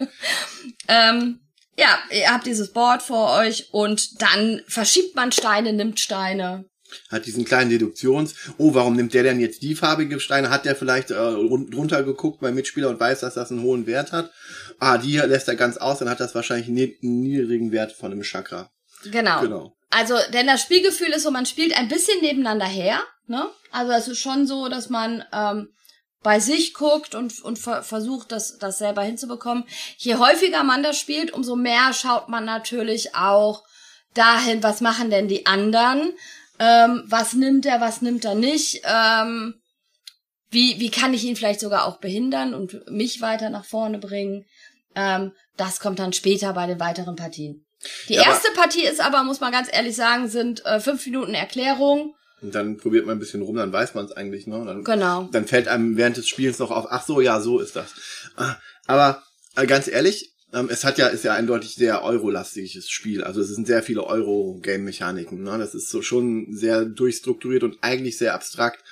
ähm, 0.87 1.39
ja, 1.77 1.97
ihr 2.11 2.31
habt 2.31 2.45
dieses 2.45 2.71
Board 2.71 3.01
vor 3.01 3.35
euch 3.39 3.69
und 3.71 4.21
dann 4.21 4.61
verschiebt 4.67 5.15
man 5.15 5.31
Steine, 5.31 5.73
nimmt 5.73 5.99
Steine. 5.99 6.65
Hat 7.09 7.25
diesen 7.25 7.43
kleinen 7.45 7.71
Deduktions. 7.71 8.35
Oh, 8.59 8.75
warum 8.75 8.95
nimmt 8.95 9.15
der 9.15 9.23
denn 9.23 9.39
jetzt 9.39 9.63
die 9.63 9.73
farbige 9.73 10.19
Steine? 10.19 10.51
Hat 10.51 10.65
der 10.65 10.75
vielleicht 10.75 11.09
äh, 11.09 11.15
run- 11.17 11.71
drunter 11.71 12.03
geguckt 12.03 12.39
beim 12.41 12.53
Mitspieler 12.53 12.89
und 12.89 12.99
weiß, 12.99 13.21
dass 13.21 13.33
das 13.33 13.49
einen 13.49 13.63
hohen 13.63 13.87
Wert 13.87 14.11
hat? 14.11 14.31
Ah, 14.83 14.97
die 14.97 15.15
lässt 15.17 15.47
er 15.47 15.55
ganz 15.55 15.77
aus, 15.77 15.99
dann 15.99 16.09
hat 16.09 16.19
das 16.19 16.35
wahrscheinlich 16.35 16.67
einen 16.67 17.21
niedrigen 17.21 17.71
Wert 17.71 17.93
von 17.93 18.11
einem 18.11 18.23
Chakra. 18.23 18.69
Genau. 19.05 19.39
Genau. 19.39 19.77
Also, 19.89 20.15
denn 20.33 20.47
das 20.47 20.61
Spielgefühl 20.61 21.09
ist 21.09 21.23
so, 21.23 21.31
man 21.31 21.45
spielt 21.45 21.77
ein 21.77 21.87
bisschen 21.87 22.19
nebeneinander 22.19 22.65
her. 22.65 23.01
Ne? 23.27 23.47
Also 23.71 23.93
es 23.93 24.07
ist 24.09 24.19
schon 24.19 24.45
so, 24.45 24.67
dass 24.67 24.89
man 24.89 25.23
ähm, 25.31 25.69
bei 26.21 26.41
sich 26.41 26.73
guckt 26.73 27.15
und, 27.15 27.41
und 27.41 27.59
ver 27.59 27.81
versucht, 27.81 28.33
das, 28.33 28.57
das 28.57 28.77
selber 28.77 29.03
hinzubekommen. 29.03 29.63
Je 29.97 30.15
häufiger 30.15 30.63
man 30.63 30.83
das 30.83 30.97
spielt, 30.97 31.31
umso 31.31 31.55
mehr 31.55 31.93
schaut 31.93 32.27
man 32.27 32.43
natürlich 32.43 33.15
auch 33.15 33.63
dahin, 34.13 34.63
was 34.63 34.81
machen 34.81 35.09
denn 35.09 35.29
die 35.29 35.45
anderen? 35.45 36.13
Ähm, 36.59 37.03
was 37.05 37.33
nimmt 37.33 37.65
er, 37.65 37.79
was 37.79 38.01
nimmt 38.01 38.25
er 38.25 38.35
nicht? 38.35 38.81
Ähm, 38.83 39.55
wie, 40.49 40.79
wie 40.79 40.91
kann 40.91 41.13
ich 41.13 41.23
ihn 41.23 41.35
vielleicht 41.35 41.61
sogar 41.61 41.85
auch 41.85 41.97
behindern 41.97 42.53
und 42.53 42.89
mich 42.91 43.21
weiter 43.21 43.49
nach 43.49 43.65
vorne 43.65 43.97
bringen? 43.97 44.45
Ähm, 44.95 45.31
das 45.57 45.79
kommt 45.79 45.99
dann 45.99 46.13
später 46.13 46.53
bei 46.53 46.67
den 46.67 46.79
weiteren 46.79 47.15
Partien. 47.15 47.65
Die 48.07 48.13
Ja, 48.15 48.23
erste 48.23 48.51
Partie 48.53 48.85
ist 48.85 49.01
aber, 49.01 49.23
muss 49.23 49.39
man 49.41 49.51
ganz 49.51 49.67
ehrlich 49.71 49.95
sagen, 49.95 50.29
sind 50.29 50.65
äh, 50.65 50.79
fünf 50.79 51.05
Minuten 51.05 51.33
Erklärung. 51.33 52.15
Und 52.41 52.53
dann 52.55 52.77
probiert 52.77 53.05
man 53.05 53.17
ein 53.17 53.19
bisschen 53.19 53.41
rum, 53.41 53.55
dann 53.55 53.71
weiß 53.71 53.93
man 53.95 54.05
es 54.05 54.11
eigentlich, 54.11 54.47
ne? 54.47 54.63
Dann, 54.65 54.83
Genau. 54.83 55.29
dann 55.31 55.47
fällt 55.47 55.67
einem 55.67 55.95
während 55.97 56.17
des 56.17 56.27
Spiels 56.27 56.59
noch 56.59 56.71
auf, 56.71 56.87
ach 56.89 57.05
so, 57.05 57.21
ja, 57.21 57.39
so 57.39 57.59
ist 57.59 57.75
das. 57.75 57.93
Ah, 58.35 58.55
Aber 58.85 59.23
äh, 59.55 59.65
ganz 59.65 59.87
ehrlich, 59.87 60.33
ähm, 60.53 60.67
es 60.69 60.83
hat 60.83 60.97
ja, 60.97 61.07
ist 61.07 61.23
ja 61.23 61.33
eindeutig 61.33 61.75
sehr 61.75 62.03
eurolastiges 62.03 62.89
Spiel. 62.89 63.23
Also 63.23 63.41
es 63.41 63.49
sind 63.49 63.65
sehr 63.67 63.81
viele 63.81 64.03
Euro-Game-Mechaniken. 64.05 65.41
Ne? 65.43 65.57
Das 65.57 65.73
ist 65.73 65.89
so 65.89 66.01
schon 66.01 66.47
sehr 66.51 66.85
durchstrukturiert 66.85 67.63
und 67.63 67.77
eigentlich 67.81 68.17
sehr 68.17 68.33
abstrakt. 68.33 68.83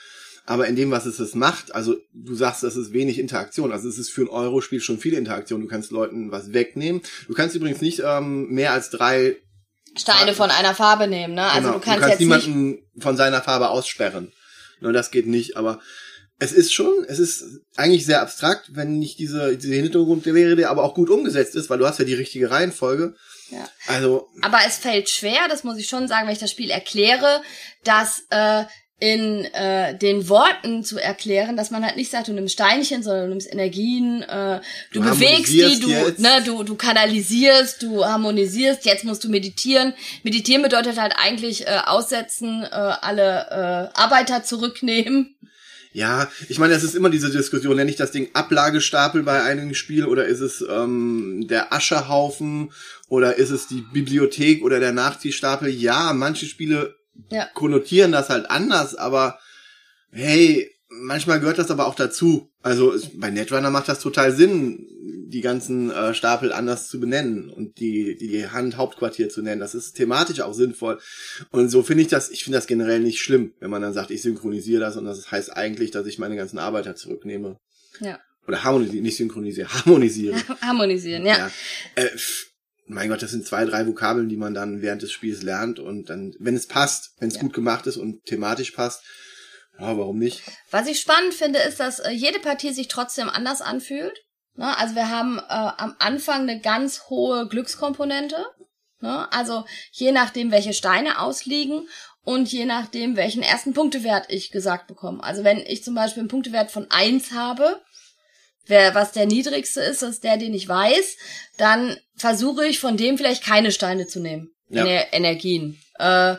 Aber 0.52 0.68
in 0.68 0.76
dem, 0.76 0.92
was 0.92 1.06
es 1.06 1.18
es 1.20 1.34
macht, 1.34 1.74
also 1.74 1.96
du 2.14 2.36
sagst, 2.36 2.62
das 2.62 2.76
ist 2.76 2.92
wenig 2.92 3.20
Interaktion. 3.20 3.72
Also 3.72 3.88
es 3.88 3.98
ist 3.98 4.10
für 4.10 4.24
ein 4.24 4.28
Euro-Spiel 4.28 4.82
schon 4.82 5.00
viel 5.00 5.14
Interaktion. 5.14 5.62
Du 5.62 5.68
kannst 5.68 5.92
Leuten 5.92 6.30
was 6.30 6.52
wegnehmen. 6.52 7.02
Du 7.30 7.34
kannst 7.34 7.56
übrigens 7.56 7.80
nicht 7.80 8.02
ähm, 8.06 8.50
mehr 8.50 8.74
als 8.74 8.90
drei 8.90 9.38
Steine 9.98 10.34
von 10.34 10.52
einer 10.52 10.76
Farbe 10.76 11.08
nehmen, 11.08 11.36
ne? 11.36 11.44
Also 11.44 11.70
Genau. 11.70 11.80
du 11.80 11.86
kannst, 11.86 12.02
jetzt 12.02 12.20
nicht. 12.20 12.20
niemanden 12.20 12.80
von 13.00 13.16
seiner 13.16 13.42
Farbe 13.42 13.70
aussperren. 13.70 14.34
Nur 14.82 14.92
das 14.92 15.10
geht 15.10 15.26
nicht, 15.26 15.56
aber 15.56 15.80
es 16.38 16.52
ist 16.52 16.74
schon, 16.74 17.06
es 17.08 17.20
ist 17.20 17.46
eigentlich 17.78 18.06
sehr 18.06 18.22
abstrakt, 18.22 18.72
wenn 18.76 19.00
nicht 19.00 19.20
diese, 19.20 19.56
diese 19.56 19.76
Hintergrund 19.76 20.26
wäre, 20.26 20.58
der 20.58 20.70
aber 20.70 20.84
auch 20.84 20.96
gut 20.96 21.10
umgesetzt 21.10 21.56
ist, 21.56 21.70
weil 21.70 21.78
du 21.78 21.88
hast 21.88 22.00
ja 22.00 22.04
die 22.04 22.14
richtige 22.16 22.52
Reihenfolge. 22.52 23.16
Ja. 23.52 23.70
Also, 23.88 24.28
Aber 24.42 24.60
es 24.68 24.78
fällt 24.78 25.10
schwer, 25.10 25.48
das 25.50 25.64
muss 25.64 25.78
ich 25.78 25.88
schon 25.88 26.10
sagen, 26.10 26.26
wenn 26.28 26.34
ich 26.34 26.40
das 26.40 26.52
Spiel 26.52 26.72
erkläre, 26.72 27.42
dass 27.86 28.24
äh, 28.32 28.66
in 29.02 29.46
äh, 29.46 29.98
den 29.98 30.30
Worten 30.30 30.84
zu 30.84 31.00
erklären, 31.00 31.58
dass 31.58 31.72
man 31.72 31.84
halt 31.84 31.98
nicht 31.98 32.12
sagt, 32.12 32.28
du 32.28 32.34
nimmst 32.34 32.54
Steinchen, 32.54 33.02
sondern 33.02 33.24
du 33.24 33.30
nimmst 33.30 33.52
Energien, 33.52 34.22
äh, 34.22 34.62
du, 34.94 35.02
Du 35.02 35.10
bewegst 35.10 35.52
die, 35.52 35.80
du, 35.80 35.90
jetzt. 35.90 36.20
ne, 36.20 36.44
du, 36.46 36.62
du 36.62 36.76
kanalisierst, 36.76 37.82
du 37.82 38.06
harmonisierst, 38.06 38.86
jetzt 38.86 39.04
musst 39.04 39.24
du 39.24 39.30
meditieren. 39.30 39.94
Meditieren 40.22 40.62
bedeutet 40.62 41.02
halt 41.02 41.16
eigentlich 41.18 41.66
äh, 41.66 41.80
aussetzen, 41.84 42.62
äh, 42.62 42.68
alle 42.70 43.90
äh, 43.96 44.00
Arbeiter 44.00 44.44
zurücknehmen. 44.44 45.36
ja, 45.94 46.30
ich 46.48 46.60
meine, 46.60 46.76
es 46.76 46.84
ist 46.84 46.94
immer 46.94 47.10
diese 47.10 47.32
Diskussion, 47.32 47.78
nenne 47.78 47.90
ich 47.90 47.98
das 47.98 48.12
Ding 48.12 48.30
Ablagestapel 48.34 49.24
bei 49.24 49.42
einem 49.42 49.74
Spiel 49.74 50.06
oder 50.06 50.26
ist 50.26 50.42
es 50.42 50.64
ähm, 50.70 51.48
der 51.50 51.74
Aschehaufen 51.74 52.72
oder 53.10 53.38
ist 53.38 53.50
es 53.50 53.66
die 53.66 53.84
Bibliothek 53.92 54.64
oder 54.64 54.80
der 54.80 54.92
Nachziehstapel? 54.92 55.70
Ja, 55.70 56.14
manche 56.14 56.46
Spiele 56.46 57.01
Ja. 57.30 57.48
konnotieren 57.54 58.12
das 58.12 58.30
halt 58.30 58.50
anders, 58.50 58.96
aber 58.96 59.40
hey, 60.12 60.70
manchmal 60.90 61.40
gehört 61.40 61.58
das 61.58 61.72
aber 61.72 61.88
auch 61.88 61.96
dazu. 61.96 62.52
Also 62.62 62.96
bei 63.16 63.32
Netrunner 63.32 63.72
macht 63.72 63.90
das 63.90 64.00
total 64.00 64.32
Sinn, 64.32 64.88
die 65.28 65.42
ganzen 65.42 65.90
äh, 65.90 66.14
Stapel 66.14 66.52
anders 66.52 66.90
zu 66.90 67.00
benennen 67.00 67.50
und 67.50 67.80
die, 67.80 68.18
die, 68.18 68.28
die 68.28 68.48
Hand-Hauptquartier 68.48 69.30
zu 69.30 69.42
nennen. 69.42 69.62
Das 69.62 69.74
ist 69.74 69.94
thematisch 69.94 70.42
auch 70.42 70.54
sinnvoll. 70.54 71.00
Und 71.52 71.70
so 71.70 71.84
finde 71.84 72.04
ich 72.04 72.10
das, 72.10 72.30
ich 72.30 72.44
finde 72.44 72.58
das 72.58 72.68
generell 72.68 73.00
nicht 73.00 73.20
schlimm, 73.20 73.54
wenn 73.60 73.72
man 73.72 73.82
dann 73.82 73.94
sagt, 73.94 74.12
ich 74.12 74.22
synchronisiere 74.22 74.82
das 74.82 74.98
und 74.98 75.06
das 75.06 75.32
heißt 75.32 75.56
eigentlich, 75.56 75.92
dass 75.92 76.06
ich 76.06 76.20
meine 76.20 76.36
ganzen 76.36 76.60
Arbeiter 76.60 76.96
zurücknehme. 76.96 77.58
Ja. 78.02 78.20
Oder 78.48 78.64
harmonisiere, 78.64 79.02
nicht 79.02 79.18
synchronisiere, 79.18 79.74
harmonisiere. 79.74 80.36
Harmonisieren, 80.62 81.26
ja. 81.26 81.38
Ja. 81.38 81.52
Äh, 81.96 82.10
mein 82.86 83.10
Gott, 83.10 83.22
das 83.22 83.32
sind 83.32 83.46
zwei, 83.46 83.66
drei 83.66 83.88
Vokabeln, 83.88 84.30
die 84.30 84.38
man 84.38 84.54
dann 84.54 84.82
während 84.82 85.02
des 85.02 85.12
Spiels 85.12 85.44
lernt 85.44 85.80
und 85.80 86.10
dann, 86.10 86.34
wenn 86.40 86.56
es 86.56 86.68
passt, 86.68 87.12
wenn 87.20 87.30
es 87.30 87.36
Ja. 87.36 87.42
gut 87.42 87.54
gemacht 87.54 87.88
ist 87.88 87.98
und 87.98 88.26
thematisch 88.26 88.72
passt, 88.72 89.04
ja, 89.80 89.98
warum 89.98 90.20
nicht? 90.20 90.44
Was 90.70 90.88
ich 90.88 91.00
spannend 91.00 91.34
finde, 91.34 91.60
ist, 91.60 91.80
dass 91.80 92.00
äh, 92.00 92.12
jede 92.12 92.40
Partie 92.40 92.74
sich 92.74 92.88
trotzdem 92.88 93.30
anders 93.30 93.62
anfühlt. 93.62 94.20
Ne? 94.56 94.78
Also 94.78 94.96
wir 94.96 95.10
haben 95.10 95.38
äh, 95.40 95.44
am 95.48 95.96
Anfang 96.00 96.42
eine 96.42 96.60
ganz 96.60 97.04
hohe 97.10 97.48
Glückskomponente. 97.48 98.46
Ne? 99.00 99.32
Also 99.32 99.66
je 99.92 100.12
nachdem, 100.12 100.52
welche 100.52 100.74
Steine 100.74 101.20
ausliegen 101.20 101.88
und 102.24 102.52
je 102.52 102.66
nachdem, 102.66 103.16
welchen 103.16 103.42
ersten 103.42 103.74
Punktewert 103.74 104.26
ich 104.30 104.52
gesagt 104.52 104.88
bekomme. 104.88 105.24
Also 105.24 105.44
wenn 105.44 105.58
ich 105.58 105.84
zum 105.84 105.96
Beispiel 105.96 106.22
einen 106.22 106.30
Punktewert 106.30 106.70
von 106.70 106.86
eins 106.92 107.32
habe, 107.32 107.82
wer, 108.66 108.96
was 108.96 109.12
der 109.12 109.26
niedrigste 109.26 109.82
ist, 109.82 110.02
ist 110.04 110.24
der, 110.24 110.38
den 110.38 110.54
ich 110.54 110.68
weiß, 110.68 111.18
dann 111.58 111.98
versuche 112.16 112.66
ich 112.66 112.80
von 112.80 112.98
dem 112.98 113.18
vielleicht 113.18 113.44
keine 113.44 113.72
Steine 113.72 114.08
zu 114.08 114.20
nehmen. 114.20 114.52
Ja. 114.70 114.86
Ener 114.86 115.14
Energien. 115.14 115.80
Äh, 116.00 116.36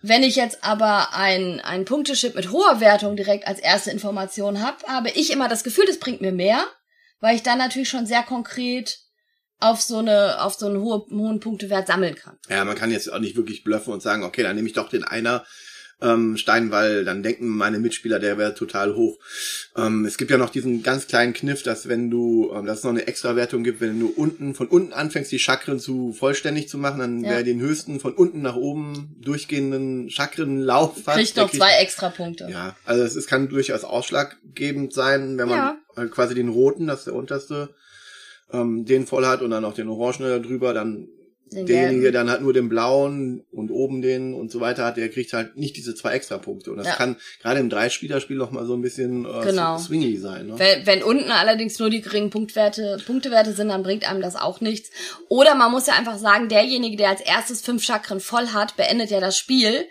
wenn 0.00 0.22
ich 0.22 0.36
jetzt 0.36 0.62
aber 0.62 1.14
ein, 1.14 1.60
ein 1.60 1.84
Punktechip 1.84 2.34
mit 2.34 2.52
hoher 2.52 2.80
Wertung 2.80 3.16
direkt 3.16 3.46
als 3.48 3.58
erste 3.58 3.90
Information 3.90 4.62
habe, 4.62 4.86
habe 4.86 5.10
ich 5.10 5.32
immer 5.32 5.48
das 5.48 5.64
Gefühl, 5.64 5.86
das 5.86 5.98
bringt 5.98 6.20
mir 6.20 6.32
mehr, 6.32 6.64
weil 7.20 7.34
ich 7.34 7.42
dann 7.42 7.58
natürlich 7.58 7.88
schon 7.88 8.06
sehr 8.06 8.22
konkret 8.22 8.98
auf 9.60 9.82
so 9.82 9.98
eine 9.98 10.40
auf 10.40 10.54
so 10.54 10.66
einen 10.66 10.80
hohe, 10.80 11.04
hohen 11.10 11.40
Punktewert 11.40 11.88
sammeln 11.88 12.14
kann. 12.14 12.38
Ja, 12.48 12.64
man 12.64 12.76
kann 12.76 12.92
jetzt 12.92 13.12
auch 13.12 13.18
nicht 13.18 13.36
wirklich 13.36 13.64
bluffen 13.64 13.92
und 13.92 14.02
sagen, 14.02 14.22
okay, 14.22 14.44
dann 14.44 14.54
nehme 14.54 14.68
ich 14.68 14.74
doch 14.74 14.88
den 14.88 15.02
einer 15.02 15.44
ähm, 16.00 16.36
Stein, 16.36 16.70
weil 16.70 17.04
dann 17.04 17.22
denken 17.24 17.48
meine 17.48 17.78
Mitspieler, 17.80 18.18
der 18.20 18.38
wäre 18.38 18.54
total 18.54 18.94
hoch. 18.94 19.18
Ähm, 19.76 20.04
es 20.04 20.16
gibt 20.16 20.30
ja 20.30 20.38
noch 20.38 20.50
diesen 20.50 20.82
ganz 20.84 21.08
kleinen 21.08 21.32
Kniff, 21.32 21.62
dass 21.64 21.88
wenn 21.88 22.08
du, 22.08 22.52
ähm, 22.54 22.66
dass 22.66 22.78
es 22.78 22.84
noch 22.84 22.92
eine 22.92 23.06
Extrawertung 23.08 23.64
gibt, 23.64 23.80
wenn 23.80 23.98
du 23.98 24.06
unten 24.08 24.54
von 24.54 24.68
unten 24.68 24.92
anfängst, 24.92 25.32
die 25.32 25.40
Chakren 25.40 25.80
zu 25.80 26.12
vollständig 26.12 26.68
zu 26.68 26.78
machen, 26.78 27.00
dann 27.00 27.24
Ja. 27.24 27.30
wer 27.30 27.42
den 27.42 27.60
höchsten 27.60 27.98
von 27.98 28.14
unten 28.14 28.42
nach 28.42 28.54
oben 28.56 29.16
durchgehenden 29.20 30.08
Chakrenlauf 30.08 31.04
hat, 31.06 31.16
Kriegt 31.16 31.36
noch 31.36 31.50
zwei 31.50 31.72
extra 31.80 32.10
Punkte. 32.10 32.48
Ja, 32.50 32.76
also 32.84 33.02
es, 33.02 33.16
es 33.16 33.26
kann 33.26 33.48
durchaus 33.48 33.82
ausschlaggebend 33.84 34.92
sein, 34.92 35.36
wenn 35.38 35.48
man 35.48 35.78
Ja. 35.96 36.06
quasi 36.06 36.34
den 36.36 36.48
roten, 36.48 36.86
das 36.86 37.00
ist 37.00 37.06
der 37.08 37.14
unterste, 37.14 37.74
ähm, 38.52 38.84
den 38.84 39.06
voll 39.06 39.26
hat 39.26 39.42
und 39.42 39.50
dann 39.50 39.62
noch 39.62 39.74
den 39.74 39.88
orangenen 39.88 40.42
drüber, 40.42 40.72
dann 40.74 41.08
Den 41.52 41.66
derjenige 41.66 42.00
gelben. 42.02 42.14
dann 42.14 42.30
halt 42.30 42.42
nur 42.42 42.52
den 42.52 42.68
blauen 42.68 43.44
und 43.52 43.70
oben 43.70 44.02
den 44.02 44.34
und 44.34 44.50
so 44.50 44.60
weiter 44.60 44.84
hat, 44.84 44.96
der 44.96 45.08
kriegt 45.08 45.32
halt 45.32 45.56
nicht 45.56 45.76
diese 45.76 45.94
zwei 45.94 46.12
Extrapunkte. 46.12 46.70
Und 46.70 46.78
das 46.78 46.86
Ja. 46.86 46.94
kann 46.94 47.16
gerade 47.42 47.60
im 47.60 47.70
Dreispielerspiel 47.70 48.36
noch 48.36 48.50
mal 48.50 48.64
so 48.66 48.74
ein 48.74 48.82
bisschen 48.82 49.24
äh, 49.24 49.44
Genau. 49.44 49.78
swingy 49.78 50.16
sein. 50.16 50.46
Ne? 50.48 50.54
Wenn, 50.58 50.86
wenn 50.86 51.02
unten 51.02 51.30
allerdings 51.30 51.78
nur 51.78 51.90
die 51.90 52.00
geringen 52.00 52.30
Punktwerte, 52.30 52.98
Punktewerte 53.06 53.52
sind, 53.52 53.68
dann 53.68 53.82
bringt 53.82 54.08
einem 54.08 54.20
das 54.20 54.36
auch 54.36 54.60
nichts. 54.60 54.90
Oder 55.28 55.54
man 55.54 55.70
muss 55.70 55.86
ja 55.86 55.94
einfach 55.94 56.18
sagen, 56.18 56.48
derjenige, 56.48 56.96
der 56.96 57.10
als 57.10 57.20
erstes 57.20 57.60
fünf 57.60 57.82
Chakren 57.84 58.20
voll 58.20 58.48
hat, 58.48 58.76
beendet 58.76 59.10
ja 59.10 59.20
das 59.20 59.36
Spiel. 59.38 59.86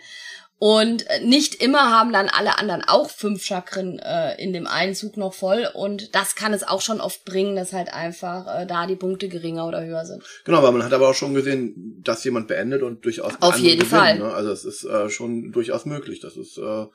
Und 0.60 1.08
äh, 1.08 1.24
nicht 1.24 1.62
immer 1.62 1.92
haben 1.92 2.12
dann 2.12 2.28
alle 2.28 2.58
anderen 2.58 2.82
auch 2.82 3.10
fünf 3.10 3.44
Chakren 3.44 4.00
äh, 4.00 4.42
in 4.42 4.52
dem 4.52 4.66
einen 4.66 4.94
Zug 4.94 5.16
noch 5.16 5.32
voll. 5.32 5.68
Und 5.72 6.16
das 6.16 6.34
kann 6.34 6.52
es 6.52 6.66
auch 6.66 6.80
schon 6.80 7.00
oft 7.00 7.24
bringen, 7.24 7.54
dass 7.54 7.72
halt 7.72 7.92
einfach 7.92 8.62
äh, 8.62 8.66
da 8.66 8.88
die 8.88 8.96
Punkte 8.96 9.28
geringer 9.28 9.68
oder 9.68 9.84
höher 9.84 10.04
sind. 10.04 10.24
Genau, 10.44 10.58
aber 10.58 10.72
man 10.72 10.82
hat 10.82 10.92
aber 10.92 11.08
auch 11.08 11.14
schon 11.14 11.34
gesehen, 11.34 12.00
dass 12.02 12.24
jemand 12.24 12.48
beendet 12.48 12.82
und 12.82 13.04
durchaus 13.04 13.34
Auf 13.40 13.58
jeden 13.58 13.80
gewinnen, 13.80 13.88
Fall. 13.88 14.18
Ne? 14.18 14.32
Also 14.32 14.50
es 14.50 14.64
ist 14.64 14.84
äh, 14.84 15.08
schon 15.10 15.52
durchaus 15.52 15.86
möglich. 15.86 16.18
Das 16.18 16.36
ist 16.36 16.58
äh, 16.58 16.86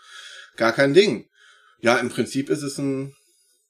gar 0.58 0.74
kein 0.74 0.94
Ding. 0.94 1.30
Ja, 1.80 1.98
im 1.98 2.10
Prinzip 2.10 2.50
ist 2.50 2.64
es 2.64 2.78
ein 2.78 3.16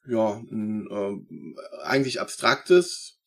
ja 0.07 0.41
ein 0.51 0.87
äh, 0.89 1.83
eigentlich 1.83 2.19
abstraktes 2.19 3.19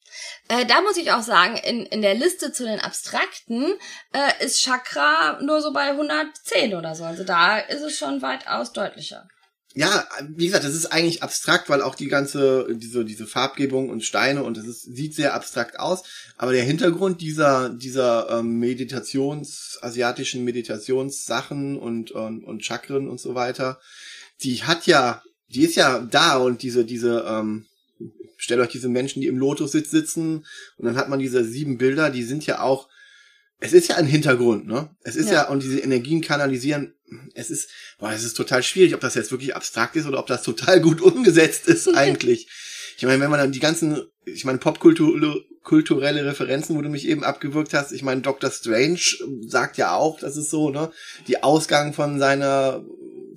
Äh, 0.48 0.66
da 0.66 0.80
muss 0.82 0.96
ich 0.96 1.12
auch 1.12 1.22
sagen, 1.22 1.56
in, 1.56 1.86
in 1.86 2.02
der 2.02 2.14
Liste 2.14 2.52
zu 2.52 2.64
den 2.64 2.80
Abstrakten 2.80 3.74
äh, 4.12 4.44
ist 4.44 4.62
Chakra 4.62 5.40
nur 5.42 5.60
so 5.60 5.72
bei 5.72 5.90
110 5.90 6.74
oder 6.74 6.94
so. 6.94 7.04
Also 7.04 7.24
da 7.24 7.58
ist 7.58 7.82
es 7.82 7.96
schon 7.96 8.22
weitaus 8.22 8.72
deutlicher. 8.72 9.28
Ja, 9.78 10.08
wie 10.26 10.46
gesagt, 10.46 10.64
das 10.64 10.74
ist 10.74 10.86
eigentlich 10.86 11.22
abstrakt, 11.22 11.68
weil 11.68 11.82
auch 11.82 11.94
die 11.94 12.08
ganze, 12.08 12.66
diese, 12.70 13.04
diese 13.04 13.26
Farbgebung 13.26 13.90
und 13.90 14.04
Steine 14.04 14.42
und 14.42 14.56
das 14.56 14.64
ist, 14.64 14.84
sieht 14.84 15.14
sehr 15.14 15.34
abstrakt 15.34 15.78
aus. 15.78 16.02
Aber 16.38 16.52
der 16.52 16.64
Hintergrund 16.64 17.20
dieser, 17.20 17.68
dieser 17.68 18.30
ähm, 18.30 18.58
Meditations, 18.58 19.78
asiatischen 19.82 20.44
Meditationssachen 20.44 21.78
und, 21.78 22.10
und, 22.10 22.42
und 22.42 22.64
Chakren 22.64 23.06
und 23.06 23.20
so 23.20 23.34
weiter, 23.34 23.78
die 24.42 24.62
hat 24.62 24.86
ja, 24.86 25.22
die 25.48 25.64
ist 25.64 25.74
ja 25.74 25.98
da 26.00 26.38
und 26.38 26.62
diese, 26.62 26.86
diese, 26.86 27.26
ähm, 27.28 27.66
stellt 28.36 28.60
euch 28.60 28.68
diese 28.68 28.88
Menschen, 28.88 29.20
die 29.20 29.28
im 29.28 29.38
Lotussitz 29.38 29.90
sitzen 29.90 30.44
und 30.76 30.84
dann 30.84 30.96
hat 30.96 31.08
man 31.08 31.18
diese 31.18 31.44
sieben 31.44 31.78
Bilder, 31.78 32.10
die 32.10 32.22
sind 32.22 32.46
ja 32.46 32.60
auch, 32.60 32.88
es 33.58 33.72
ist 33.72 33.88
ja 33.88 33.96
ein 33.96 34.06
Hintergrund, 34.06 34.66
ne? 34.66 34.90
Es 35.02 35.16
ist 35.16 35.28
ja, 35.28 35.44
Ja. 35.44 35.48
und 35.48 35.62
diese 35.62 35.78
Energien 35.78 36.20
kanalisieren, 36.20 36.94
es 37.34 37.50
ist, 37.50 37.70
boah, 37.98 38.12
es 38.12 38.22
ist 38.24 38.34
total 38.36 38.62
schwierig, 38.62 38.94
ob 38.94 39.00
das 39.00 39.14
jetzt 39.14 39.30
wirklich 39.30 39.56
abstrakt 39.56 39.96
ist 39.96 40.06
oder 40.06 40.18
ob 40.18 40.26
das 40.26 40.42
total 40.42 40.80
gut 40.80 41.00
umgesetzt 41.00 41.66
ist 41.66 41.88
eigentlich. 41.96 42.48
Ich 42.98 43.04
meine, 43.04 43.20
wenn 43.20 43.30
man 43.30 43.40
dann 43.40 43.52
die 43.52 43.60
ganzen, 43.60 44.02
ich 44.24 44.44
meine, 44.44 44.58
Popkultur, 44.58 45.42
kulturelle 45.62 46.24
Referenzen, 46.24 46.76
wo 46.76 46.82
du 46.82 46.88
mich 46.88 47.08
eben 47.08 47.24
abgewürgt 47.24 47.74
hast, 47.74 47.92
ich 47.92 48.02
meine, 48.02 48.20
Dr. 48.20 48.50
Strange 48.50 49.00
sagt 49.46 49.78
ja 49.78 49.94
auch, 49.96 50.20
das 50.20 50.36
ist 50.36 50.50
so, 50.50 50.70
ne? 50.70 50.92
Die 51.26 51.42
Ausgang 51.42 51.92
von 51.92 52.18
seiner, 52.18 52.84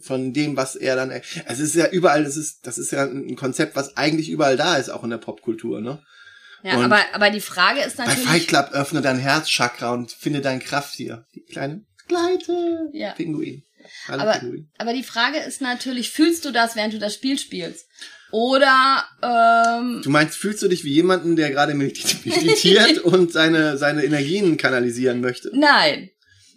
von 0.01 0.33
dem, 0.33 0.55
was 0.57 0.75
er 0.75 0.95
dann, 0.95 1.11
es 1.11 1.59
ist 1.59 1.75
ja 1.75 1.87
überall, 1.89 2.23
das 2.23 2.37
ist, 2.37 2.65
das 2.67 2.77
ist 2.77 2.91
ja 2.91 3.03
ein 3.03 3.35
Konzept, 3.35 3.75
was 3.75 3.95
eigentlich 3.97 4.29
überall 4.29 4.57
da 4.57 4.77
ist, 4.77 4.89
auch 4.89 5.03
in 5.03 5.09
der 5.09 5.17
Popkultur, 5.17 5.81
ne? 5.81 6.01
Ja, 6.63 6.75
Und 6.77 6.85
aber, 6.85 6.99
aber 7.13 7.29
die 7.29 7.39
Frage 7.41 7.79
ist 7.81 7.97
Bei 7.97 8.05
natürlich. 8.05 8.27
Fight 8.27 8.47
Club 8.47 8.69
öffne 8.73 9.01
dein 9.01 9.17
Herzchakra 9.17 9.93
und 9.93 10.11
finde 10.11 10.41
dein 10.41 10.59
Kraft 10.59 10.93
hier. 10.93 11.25
Die 11.33 11.43
kleine 11.45 11.85
Gleite. 12.09 12.89
Ja. 12.91 13.11
Pinguin. 13.13 13.63
Hallo 14.09 14.23
Aber, 14.23 14.33
Pinguin. 14.39 14.69
aber 14.77 14.93
die 14.93 15.03
Frage 15.03 15.37
ist 15.39 15.61
natürlich, 15.61 16.09
fühlst 16.11 16.43
du 16.43 16.51
das, 16.51 16.75
während 16.75 16.93
du 16.93 16.99
das 16.99 17.13
Spiel 17.13 17.39
spielst? 17.39 17.85
Oder 18.31 19.05
ähm, 19.23 20.01
Du 20.03 20.09
meinst, 20.09 20.37
fühlst 20.37 20.61
du 20.61 20.67
dich 20.67 20.83
wie 20.83 20.93
jemanden, 20.93 21.35
der 21.35 21.49
gerade 21.49 21.73
medit- 21.73 22.17
meditiert 22.25 22.99
und 23.03 23.31
seine, 23.31 23.77
seine 23.77 24.03
Energien 24.03 24.57
kanalisieren 24.57 25.21
möchte? 25.21 25.51
nein. 25.53 26.09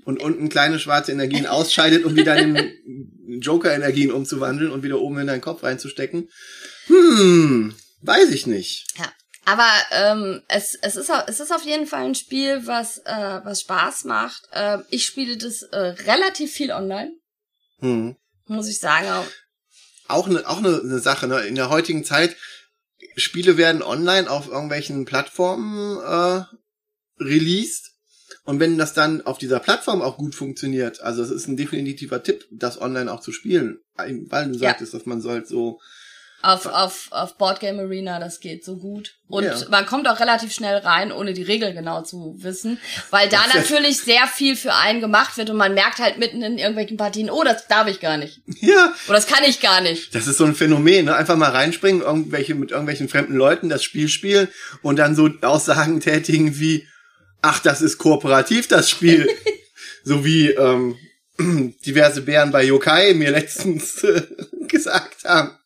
Und 0.04 0.21
unten 0.21 0.49
kleine 0.49 0.78
schwarze 0.80 1.12
Energien 1.12 1.47
ausscheidet, 1.47 2.04
um 2.04 2.16
wieder 2.16 2.37
in 2.37 3.40
Joker-Energien 3.40 4.11
umzuwandeln 4.11 4.71
und 4.73 4.82
wieder 4.82 5.00
oben 5.00 5.18
in 5.18 5.28
deinen 5.28 5.40
Kopf 5.40 5.62
reinzustecken? 5.62 6.28
Hm, 6.87 7.75
weiß 8.00 8.30
ich 8.30 8.47
nicht. 8.47 8.87
Ja. 8.99 9.12
Aber 9.44 9.68
ähm, 9.90 10.42
es, 10.49 10.76
es, 10.82 10.97
ist, 10.97 11.11
es 11.26 11.40
ist 11.40 11.52
auf 11.52 11.64
jeden 11.64 11.87
Fall 11.87 12.04
ein 12.04 12.14
Spiel, 12.14 12.66
was, 12.66 12.99
äh, 12.99 13.40
was 13.44 13.62
Spaß 13.62 14.04
macht. 14.04 14.42
Äh, 14.52 14.78
ich 14.90 15.04
spiele 15.04 15.37
das 15.37 15.62
äh, 15.62 15.78
relativ 15.78 16.52
viel 16.52 16.71
online, 16.71 17.12
Hm. 17.80 18.16
muss 18.47 18.68
ich 18.68 18.78
sagen. 18.78 19.09
Auch 20.06 20.28
eine 20.28 20.47
auch 20.49 20.59
eine, 20.59 20.80
eine 20.80 21.00
Sache, 21.00 21.26
ne? 21.26 21.40
In 21.40 21.56
der 21.56 21.71
heutigen 21.71 22.04
Zeit, 22.04 22.37
Spiele 23.16 23.56
werden 23.56 23.82
online 23.82 24.30
auf 24.30 24.49
irgendwelchen 24.49 25.04
Plattformen 25.04 25.99
äh, 25.99 26.44
released. 27.23 27.92
Und 28.45 28.59
wenn 28.59 28.77
das 28.77 28.93
dann 28.93 29.21
auf 29.25 29.39
dieser 29.39 29.61
Plattform 29.61 30.03
auch 30.03 30.17
gut 30.17 30.35
funktioniert, 30.35 31.01
also 31.01 31.23
es 31.23 31.31
ist 31.31 31.47
ein 31.47 31.57
definitiver 31.57 32.23
Tipp, 32.23 32.45
das 32.51 32.81
online 32.81 33.13
auch 33.13 33.21
zu 33.21 33.31
spielen, 33.33 33.79
weil 33.97 34.47
du 34.49 34.55
Ja. 34.55 34.71
sagtest, 34.71 34.95
dass 34.95 35.07
man 35.07 35.21
so 35.21 35.31
halt 35.31 35.47
so 35.47 35.79
Auf, 36.45 36.67
auf, 36.67 37.07
auf 37.13 37.39
Boardgame 37.39 37.83
Arena, 37.83 38.19
das 38.19 38.41
geht 38.41 38.65
so 38.65 38.77
gut. 38.77 39.15
Und 39.29 39.45
Ja. 39.45 39.57
man 39.71 39.87
kommt 39.87 40.09
auch 40.09 40.19
relativ 40.19 40.53
schnell 40.53 40.79
rein, 40.79 41.13
ohne 41.13 41.35
die 41.35 41.45
Regeln 41.45 41.73
genau 41.73 42.03
zu 42.03 42.35
wissen, 42.39 42.81
weil 43.11 43.29
da 43.29 43.39
natürlich 43.55 44.01
sehr 44.01 44.27
viel 44.27 44.57
für 44.57 44.75
einen 44.75 45.01
gemacht 45.01 45.37
wird 45.37 45.51
und 45.51 45.57
man 45.57 45.73
merkt 45.75 46.01
halt 46.01 46.19
mitten 46.19 46.43
in 46.43 46.59
irgendwelchen 46.59 46.97
Partien, 46.97 47.31
oh, 47.31 47.45
das 47.45 47.69
darf 47.69 47.87
ich 47.87 48.01
gar 48.01 48.17
nicht. 48.17 48.41
ja, 48.61 48.93
Oder 49.07 49.15
das 49.19 49.29
kann 49.29 49.45
ich 49.47 49.61
gar 49.61 49.81
nicht. 49.83 50.13
Das 50.17 50.27
ist 50.27 50.39
so 50.39 50.45
ein 50.45 50.57
Phänomen, 50.57 51.05
ne? 51.05 51.15
Einfach 51.15 51.37
mal 51.37 51.51
reinspringen, 51.51 52.03
irgendwelche 52.03 52.57
mit 52.57 52.73
irgendwelchen 52.73 53.09
fremden 53.09 53.37
Leuten 53.37 53.69
das 53.69 53.85
Spiel 53.85 54.09
spielen 54.09 54.49
und 54.83 54.97
dann 54.99 55.15
so 55.15 55.31
Aussagen 55.43 56.01
tätigen 56.01 56.59
wie, 56.59 56.89
ach, 57.43 57.59
das 57.59 57.83
ist 57.83 57.99
kooperativ, 57.99 58.69
das 58.69 58.89
Spiel. 58.89 59.29
so 60.05 60.25
wie 60.25 60.51
ähm, 60.51 60.97
diverse 61.85 62.23
Bären 62.23 62.51
bei 62.51 62.65
Yokai 62.65 63.15
mir 63.15 63.31
letztens 63.31 64.03
äh, 64.05 64.23
gesagt 64.69 65.25
haben. 65.25 65.59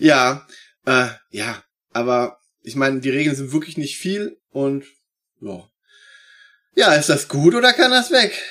Ja, 0.00 0.46
äh, 0.86 1.08
ja, 1.30 1.62
aber 1.92 2.40
ich 2.62 2.74
meine, 2.74 3.00
die 3.00 3.10
Regeln 3.10 3.36
sind 3.36 3.52
wirklich 3.52 3.76
nicht 3.76 3.98
viel 3.98 4.38
und 4.50 4.84
ja. 5.40 5.68
Ja, 6.74 6.94
ist 6.94 7.08
das 7.08 7.28
gut 7.28 7.54
oder 7.54 7.72
kann 7.72 7.90
das 7.90 8.10
weg? 8.10 8.42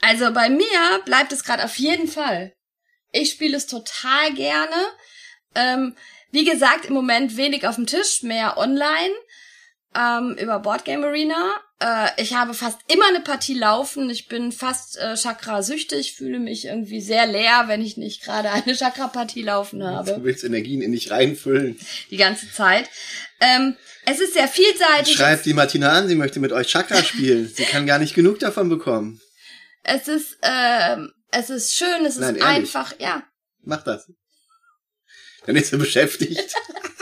Also 0.00 0.32
bei 0.32 0.50
mir 0.50 1.00
bleibt 1.04 1.32
es 1.32 1.44
gerade 1.44 1.64
auf 1.64 1.76
jeden 1.76 2.08
Fall. 2.08 2.54
Ich 3.12 3.30
spiele 3.30 3.56
es 3.56 3.66
total 3.66 4.34
gerne. 4.34 4.76
Ähm, 5.54 5.96
wie 6.30 6.44
gesagt, 6.44 6.86
im 6.86 6.94
Moment 6.94 7.36
wenig 7.36 7.66
auf 7.66 7.76
dem 7.76 7.86
Tisch, 7.86 8.22
mehr 8.22 8.58
online 8.58 9.14
ähm, 9.94 10.36
über 10.38 10.58
Boardgame 10.60 11.06
Arena. 11.06 11.60
Äh, 11.80 12.22
ich 12.22 12.34
habe 12.34 12.54
fast 12.54 12.78
immer 12.92 13.06
eine 13.08 13.20
Partie 13.20 13.54
laufen. 13.54 14.10
Ich 14.10 14.28
bin 14.28 14.52
fast 14.52 14.98
äh, 14.98 15.14
Chakra-süchtig, 15.16 16.14
fühle 16.14 16.38
mich 16.38 16.66
irgendwie 16.66 17.00
sehr 17.00 17.26
leer, 17.26 17.64
wenn 17.66 17.82
ich 17.82 17.96
nicht 17.96 18.22
gerade 18.22 18.50
eine 18.50 18.74
Chakra-Partie 18.74 19.42
laufen 19.42 19.84
habe. 19.84 20.14
Du 20.14 20.24
willst 20.24 20.44
Energien 20.44 20.82
in 20.82 20.92
dich 20.92 21.10
reinfüllen. 21.10 21.78
Die 22.10 22.16
ganze 22.16 22.50
Zeit. 22.52 22.90
Ähm, 23.40 23.76
es 24.04 24.20
ist 24.20 24.34
sehr 24.34 24.48
vielseitig. 24.48 25.14
Schreibt 25.14 25.46
die 25.46 25.54
Martina 25.54 25.90
an, 25.92 26.08
sie 26.08 26.16
möchte 26.16 26.40
mit 26.40 26.52
euch 26.52 26.68
Chakra 26.68 27.02
spielen. 27.04 27.48
Sie 27.48 27.64
kann 27.64 27.86
gar 27.86 27.98
nicht 27.98 28.14
genug 28.14 28.38
davon 28.38 28.68
bekommen. 28.68 29.20
Es 29.84 30.08
ist, 30.08 30.36
ähm, 30.42 31.12
es 31.30 31.50
ist 31.50 31.74
schön, 31.74 32.04
es 32.04 32.16
ist 32.16 32.20
Nein, 32.20 32.36
ehrlich. 32.36 32.44
einfach, 32.44 32.94
ja. 32.98 33.22
Mach 33.62 33.82
das. 33.82 34.10
Dann 35.46 35.56
ist 35.56 35.70
sie 35.70 35.78
beschäftigt. 35.78 36.54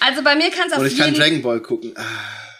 Also 0.00 0.22
bei 0.22 0.36
mir 0.36 0.50
kann 0.50 0.68
es 0.68 0.72
auf 0.72 0.80
Und 0.80 0.86
ich 0.86 0.96
kann 0.96 1.12
jeden 1.12 1.20
Dragon 1.20 1.42
Ball 1.42 1.60
gucken. 1.60 1.92
Ah, 1.96 2.02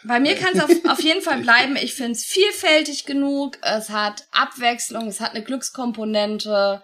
Bei 0.04 0.20
mir 0.20 0.34
kann 0.36 0.54
es 0.54 0.60
auf, 0.62 0.70
auf 0.88 1.02
jeden 1.02 1.22
Fall 1.22 1.40
bleiben. 1.40 1.76
Ich 1.76 1.94
finde 1.94 2.12
es 2.12 2.24
vielfältig 2.24 3.04
genug. 3.06 3.58
Es 3.62 3.90
hat 3.90 4.26
Abwechslung, 4.32 5.08
es 5.08 5.20
hat 5.20 5.34
eine 5.34 5.44
Glückskomponente. 5.44 6.82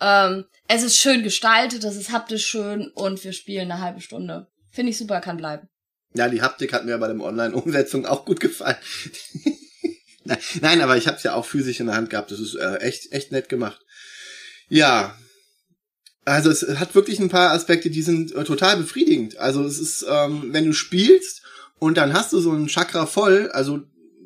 Ähm, 0.00 0.44
es 0.68 0.82
ist 0.82 0.98
schön 0.98 1.22
gestaltet, 1.22 1.84
es 1.84 1.96
ist 1.96 2.12
haptisch 2.12 2.46
schön 2.46 2.90
und 2.94 3.22
wir 3.24 3.32
spielen 3.32 3.70
eine 3.70 3.80
halbe 3.80 4.00
Stunde. 4.00 4.48
Finde 4.70 4.90
ich 4.90 4.98
super, 4.98 5.20
kann 5.20 5.38
bleiben. 5.38 5.68
Ja, 6.14 6.28
die 6.28 6.42
Haptik 6.42 6.72
hat 6.72 6.84
mir 6.84 6.98
bei 6.98 7.08
der 7.08 7.18
Online-Umsetzung 7.18 8.04
auch 8.06 8.24
gut 8.24 8.40
gefallen. 8.40 8.76
Nein, 10.24 10.38
Nein, 10.60 10.80
aber 10.80 10.96
ich 10.96 11.06
habe 11.06 11.16
es 11.16 11.22
ja 11.22 11.34
auch 11.34 11.44
physisch 11.46 11.80
in 11.80 11.86
der 11.86 11.96
Hand 11.96 12.10
gehabt. 12.10 12.30
Das 12.30 12.40
ist 12.40 12.54
äh, 12.54 12.76
echt, 12.76 13.12
echt 13.12 13.32
nett 13.32 13.48
gemacht. 13.48 13.80
Ja. 14.68 15.16
Also 16.26 16.50
es 16.50 16.62
hat 16.80 16.96
wirklich 16.96 17.20
ein 17.20 17.28
paar 17.28 17.52
Aspekte, 17.52 17.88
die 17.88 18.02
sind 18.02 18.34
äh, 18.34 18.42
total 18.42 18.76
befriedigend. 18.78 19.38
Also 19.38 19.64
es 19.64 19.78
ist, 19.78 20.04
ähm, 20.10 20.48
wenn 20.50 20.66
du 20.66 20.72
spielst 20.72 21.42
und 21.78 21.96
dann 21.96 22.14
hast 22.14 22.32
du 22.32 22.40
so 22.40 22.52
ein 22.52 22.66
Chakra 22.66 23.06
voll, 23.06 23.48
also 23.52 23.80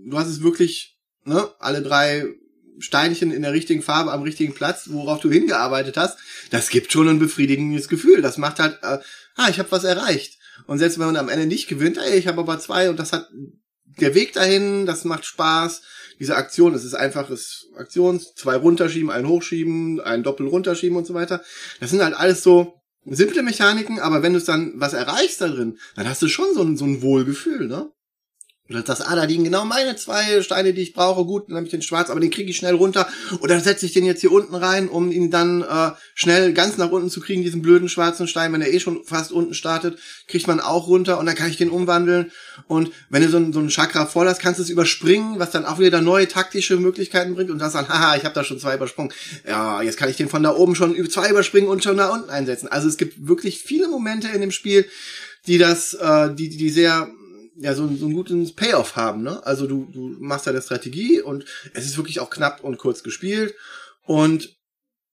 du 0.07 0.19
hast 0.19 0.29
es 0.29 0.43
wirklich, 0.43 0.99
ne, 1.25 1.47
alle 1.59 1.83
drei 1.83 2.27
Steinchen 2.79 3.31
in 3.31 3.43
der 3.43 3.53
richtigen 3.53 3.83
Farbe 3.83 4.13
am 4.13 4.23
richtigen 4.23 4.55
Platz, 4.55 4.85
worauf 4.87 5.21
du 5.21 5.31
hingearbeitet 5.31 5.99
hast, 5.99 6.17
das 6.51 6.71
gibt 6.71 6.91
schon 6.91 7.07
ein 7.07 7.19
befriedigendes 7.19 7.89
Gefühl. 7.89 8.23
Das 8.23 8.39
macht 8.39 8.61
halt, 8.61 8.79
äh, 8.83 8.99
ah, 9.37 9.51
ich 9.51 9.59
habe 9.59 9.71
was 9.71 9.85
erreicht. 9.85 10.39
Und 10.67 10.79
selbst 10.79 10.99
wenn 10.99 11.07
man 11.07 11.17
am 11.19 11.29
Ende 11.29 11.45
nicht 11.45 11.69
gewinnt, 11.69 11.99
ey, 11.99 12.19
ich 12.19 12.29
habe 12.29 12.41
aber 12.41 12.59
zwei 12.61 12.89
und 12.89 12.99
das 12.99 13.13
hat 13.13 13.29
der 14.01 14.15
Weg 14.15 14.33
dahin, 14.33 14.87
das 14.87 15.05
macht 15.05 15.27
Spaß. 15.27 15.83
Diese 16.21 16.37
Aktion, 16.37 16.75
es 16.75 16.85
ist 16.85 16.95
einfaches 16.95 17.69
Aktion, 17.77 18.21
zwei 18.37 18.57
runterschieben, 18.57 19.11
ein 19.11 19.27
hochschieben, 19.27 20.01
ein 20.01 20.23
Doppel 20.23 20.47
runterschieben 20.47 20.97
und 20.97 21.07
so 21.07 21.15
weiter. 21.15 21.43
Das 21.81 21.91
sind 21.91 22.03
halt 22.03 22.15
alles 22.15 22.43
so 22.43 22.81
simple 23.07 23.43
Mechaniken, 23.43 23.99
aber 23.99 24.23
wenn 24.23 24.35
du 24.35 24.41
dann 24.41 24.75
was 24.77 24.93
erreichst 24.93 25.41
da 25.41 25.49
drin, 25.49 25.79
dann 25.97 26.09
hast 26.09 26.21
du 26.21 26.29
schon 26.29 26.55
so 26.55 26.63
ein, 26.63 26.77
so 26.77 26.85
ein 26.85 27.01
Wohlgefühl, 27.01 27.67
ne? 27.67 27.91
Oder 28.71 28.83
das, 28.83 29.01
ah, 29.01 29.17
da 29.17 29.25
liegen 29.25 29.43
genau 29.43 29.65
meine 29.65 29.97
zwei 29.97 30.43
Steine, 30.43 30.73
die 30.73 30.83
ich 30.83 30.95
brauche. 30.95 31.25
Gut, 31.25 31.49
dann 31.49 31.57
habe 31.57 31.67
ich 31.67 31.73
den 31.73 31.83
schwarz, 31.83 32.09
aber 32.09 32.21
den 32.21 32.31
kriege 32.31 32.51
ich 32.51 32.57
schnell 32.57 32.77
runter. 32.77 33.09
Oder 33.41 33.59
setze 33.59 33.85
ich 33.85 33.93
den 33.93 34.05
jetzt 34.05 34.21
hier 34.21 34.31
unten 34.31 34.55
rein, 34.55 34.89
um 34.89 35.11
ihn 35.11 35.33
dann 35.33 35.63
äh, 35.63 35.91
schnell 36.15 36.53
ganz 36.53 36.77
nach 36.77 36.93
unten 36.93 37.11
zu 37.11 37.21
kriegen, 37.21 37.43
diesen 37.43 37.63
blöden 37.63 37.89
schwarzen 37.89 38.29
Stein. 38.29 38.53
Wenn 38.53 38.63
er 38.63 38.73
eh 38.73 38.79
schon 38.79 39.05
fast 39.05 39.33
unten 39.33 39.55
startet, 39.55 39.99
kriegt 40.29 40.47
man 40.47 40.61
auch 40.61 40.87
runter 40.87 41.19
und 41.19 41.27
dann 41.27 41.35
kann 41.35 41.51
ich 41.51 41.57
den 41.57 41.69
umwandeln. 41.69 42.31
Und 42.69 42.93
wenn 43.09 43.23
du 43.23 43.29
so 43.29 43.39
ein, 43.39 43.53
so 43.53 43.59
ein 43.59 43.71
Chakra 43.71 44.07
voll 44.07 44.29
hast, 44.29 44.41
kannst 44.41 44.61
du 44.61 44.63
es 44.63 44.71
überspringen, 44.71 45.41
was 45.41 45.51
dann 45.51 45.65
auch 45.65 45.81
wieder 45.81 46.01
neue 46.01 46.29
taktische 46.29 46.77
Möglichkeiten 46.77 47.35
bringt. 47.35 47.51
Und 47.51 47.59
das 47.59 47.73
dann, 47.73 47.89
haha, 47.89 48.17
ich 48.17 48.25
habe 48.25 48.35
da 48.37 48.45
schon 48.45 48.61
zwei 48.61 48.77
übersprungen. 48.77 49.13
Ja, 49.49 49.83
jetzt 49.83 49.97
kann 49.97 50.09
ich 50.09 50.17
den 50.17 50.29
von 50.29 50.45
da 50.45 50.55
oben 50.55 50.77
schon 50.77 50.95
zwei 51.11 51.29
überspringen 51.29 51.69
und 51.69 51.83
schon 51.83 51.97
da 51.97 52.11
unten 52.11 52.31
einsetzen. 52.31 52.69
Also 52.69 52.87
es 52.87 52.97
gibt 52.97 53.27
wirklich 53.27 53.59
viele 53.59 53.89
Momente 53.89 54.29
in 54.29 54.41
dem 54.41 54.53
Spiel, 54.53 54.87
die 55.49 55.59
das, 55.59 55.95
äh, 55.95 56.33
die, 56.33 56.51
die 56.51 56.71
sehr 56.71 57.11
ja, 57.63 57.75
so, 57.75 57.87
so 57.95 58.07
einen 58.07 58.15
guten 58.15 58.55
Payoff 58.57 58.97
haben, 58.97 59.23
ne? 59.23 59.45
Also 59.47 59.67
du, 59.67 59.87
du 59.93 60.17
machst 60.19 60.47
deine 60.47 60.63
Strategie 60.63 61.21
und 61.21 61.45
es 61.75 61.85
ist 61.85 61.97
wirklich 61.99 62.21
auch 62.21 62.31
knapp 62.31 62.65
und 62.65 62.79
kurz 62.79 63.03
gespielt. 63.03 63.55
Und 64.03 64.57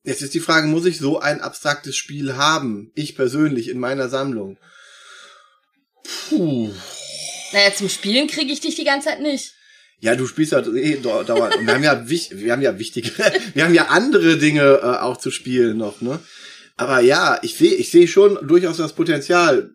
jetzt 0.03 0.21
ist 0.21 0.33
die 0.33 0.39
Frage, 0.39 0.67
muss 0.67 0.85
ich 0.85 0.97
so 0.97 1.19
ein 1.19 1.41
abstraktes 1.41 1.97
Spiel 1.97 2.35
haben? 2.37 2.91
Ich 2.95 3.15
persönlich 3.17 3.67
in 3.67 3.79
meiner 3.79 4.07
Sammlung. 4.07 4.57
Puh. 6.29 6.71
Naja, 7.51 7.73
zum 7.75 7.89
Spielen 7.89 8.27
kriege 8.27 8.51
ich 8.51 8.61
dich 8.61 8.75
die 8.75 8.83
ganze 8.85 9.09
Zeit 9.09 9.21
nicht. 9.21 9.53
Ja, 9.99 10.15
du 10.15 10.27
spielst 10.27 10.51
ja 10.53 10.59
eh 10.59 10.97
dau- 11.01 11.23
dauernd. 11.23 11.57
Und 11.57 11.65
wir 11.67 11.73
haben 11.73 11.83
ja, 11.83 12.07
wir 12.07 12.51
haben 12.53 12.61
ja 12.61 12.77
wichtige, 12.79 13.11
wir 13.55 13.65
haben 13.65 13.73
ja 13.73 13.87
andere 13.87 14.37
Dinge 14.37 14.79
äh, 14.81 14.85
auch 15.01 15.17
zu 15.17 15.31
spielen 15.31 15.77
noch, 15.77 15.99
ne? 16.01 16.19
Aber 16.77 16.99
ja, 17.01 17.39
ich 17.41 17.55
sehe, 17.57 17.73
ich 17.73 17.89
sehe 17.89 18.07
schon 18.07 18.37
durchaus 18.47 18.77
das 18.77 18.93
Potenzial. 18.93 19.71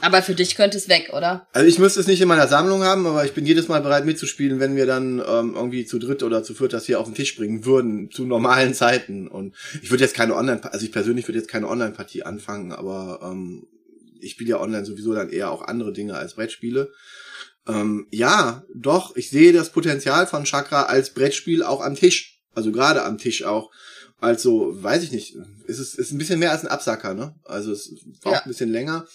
Aber 0.00 0.22
für 0.22 0.34
dich 0.34 0.56
könnte 0.56 0.76
es 0.76 0.88
weg, 0.88 1.10
oder? 1.12 1.46
Also 1.52 1.66
ich 1.66 1.78
müsste 1.78 2.00
es 2.00 2.06
nicht 2.06 2.20
in 2.20 2.28
meiner 2.28 2.48
Sammlung 2.48 2.82
haben, 2.82 3.06
aber 3.06 3.24
ich 3.24 3.32
bin 3.32 3.46
jedes 3.46 3.68
Mal 3.68 3.80
bereit 3.80 4.04
mitzuspielen, 4.04 4.60
wenn 4.60 4.76
wir 4.76 4.86
dann 4.86 5.22
ähm, 5.26 5.54
irgendwie 5.54 5.86
zu 5.86 5.98
dritt 5.98 6.22
oder 6.22 6.42
zu 6.42 6.54
viert 6.54 6.72
das 6.72 6.86
hier 6.86 7.00
auf 7.00 7.06
den 7.06 7.14
Tisch 7.14 7.36
bringen 7.36 7.64
würden, 7.64 8.10
zu 8.10 8.24
normalen 8.24 8.74
Zeiten. 8.74 9.28
Und 9.28 9.54
ich 9.82 9.90
würde 9.90 10.04
jetzt 10.04 10.14
keine 10.14 10.34
Online, 10.34 10.60
also 10.72 10.84
ich 10.84 10.92
persönlich 10.92 11.26
würde 11.28 11.38
jetzt 11.38 11.50
keine 11.50 11.68
Online-Partie 11.68 12.24
anfangen, 12.24 12.72
aber 12.72 13.20
ähm, 13.22 13.66
ich 14.20 14.32
spiele 14.32 14.50
ja 14.50 14.60
online 14.60 14.84
sowieso 14.84 15.14
dann 15.14 15.30
eher 15.30 15.50
auch 15.50 15.62
andere 15.62 15.92
Dinge 15.92 16.14
als 16.14 16.34
Brettspiele. 16.34 16.92
Ähm, 17.66 18.06
ja, 18.10 18.64
doch, 18.74 19.16
ich 19.16 19.30
sehe 19.30 19.52
das 19.52 19.70
Potenzial 19.70 20.26
von 20.26 20.44
Chakra 20.44 20.84
als 20.84 21.10
Brettspiel 21.10 21.62
auch 21.62 21.80
am 21.80 21.94
Tisch. 21.94 22.40
Also 22.54 22.72
gerade 22.72 23.02
am 23.02 23.18
Tisch 23.18 23.44
auch. 23.44 23.70
Also, 24.24 24.82
weiß 24.82 25.02
ich 25.02 25.12
nicht. 25.12 25.36
Es 25.68 25.78
ist, 25.78 25.94
ist 25.96 26.12
ein 26.12 26.18
bisschen 26.18 26.38
mehr 26.38 26.50
als 26.50 26.62
ein 26.62 26.68
Absacker, 26.68 27.12
ne? 27.12 27.34
Also 27.44 27.72
es 27.72 27.90
braucht 28.22 28.34
Ja. 28.36 28.42
ein 28.42 28.48
bisschen 28.48 28.70
länger. 28.72 29.06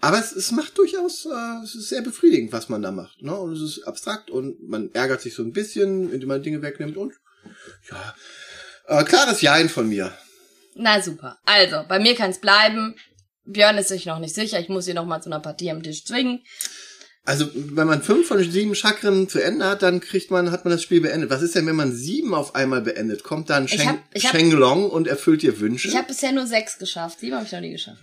Aber 0.00 0.18
es, 0.18 0.32
es 0.32 0.50
macht 0.52 0.76
durchaus, 0.76 1.24
äh, 1.26 1.64
es 1.64 1.74
ist 1.74 1.88
sehr 1.88 2.02
befriedigend, 2.02 2.52
was 2.52 2.68
man 2.68 2.82
da 2.82 2.90
macht. 2.90 3.22
Ne? 3.22 3.34
Und 3.34 3.52
es 3.54 3.62
ist 3.62 3.84
abstrakt 3.84 4.30
und 4.30 4.68
man 4.68 4.90
ärgert 4.92 5.22
sich 5.22 5.34
so 5.34 5.42
ein 5.42 5.52
bisschen, 5.52 6.12
indem 6.12 6.28
man 6.28 6.42
Dinge 6.42 6.60
wegnimmt 6.60 6.96
und 6.98 7.14
ja. 7.90 8.14
Äh, 8.86 9.04
klares 9.04 9.40
Jein 9.40 9.68
von 9.70 9.88
mir. 9.88 10.12
Na 10.74 11.00
super. 11.00 11.38
Also, 11.46 11.84
bei 11.88 11.98
mir 11.98 12.14
kann 12.14 12.30
es 12.30 12.38
bleiben. 12.40 12.96
Björn 13.44 13.78
ist 13.78 13.88
sich 13.88 14.04
noch 14.06 14.18
nicht 14.18 14.34
sicher. 14.34 14.60
Ich 14.60 14.68
muss 14.68 14.86
ihn 14.88 14.94
noch 14.96 15.06
mal 15.06 15.22
zu 15.22 15.30
einer 15.30 15.40
Partie 15.40 15.70
am 15.70 15.82
Tisch 15.82 16.04
zwingen. 16.04 16.42
Also, 17.30 17.48
wenn 17.54 17.86
man 17.86 18.02
fünf 18.02 18.26
von 18.26 18.42
sieben 18.42 18.74
Chakren 18.74 19.28
zu 19.28 19.38
Ende 19.38 19.64
hat, 19.66 19.82
dann 19.82 20.00
kriegt 20.00 20.30
man, 20.30 20.50
hat 20.50 20.64
man 20.64 20.72
das 20.72 20.82
Spiel 20.82 21.00
beendet. 21.00 21.30
Was 21.30 21.42
ist 21.42 21.54
denn, 21.54 21.66
wenn 21.66 21.76
man 21.76 21.92
sieben 21.92 22.34
auf 22.34 22.54
einmal 22.56 22.80
beendet? 22.82 23.22
Kommt 23.22 23.50
dann 23.50 23.66
Ich 23.66 23.72
Sheng, 23.72 23.88
hab- 23.88 23.98
ich 24.12 24.26
hab- 24.26 24.32
Shenglong 24.36 24.90
und 24.90 25.06
erfüllt 25.06 25.42
dir 25.42 25.60
Wünsche? 25.60 25.88
Ich 25.88 25.96
habe 25.96 26.08
bisher 26.08 26.32
nur 26.32 26.46
sechs 26.46 26.78
geschafft. 26.78 27.20
Sieben 27.20 27.36
habe 27.36 27.46
ich 27.46 27.52
noch 27.52 27.60
nie 27.60 27.70
geschafft. 27.72 28.02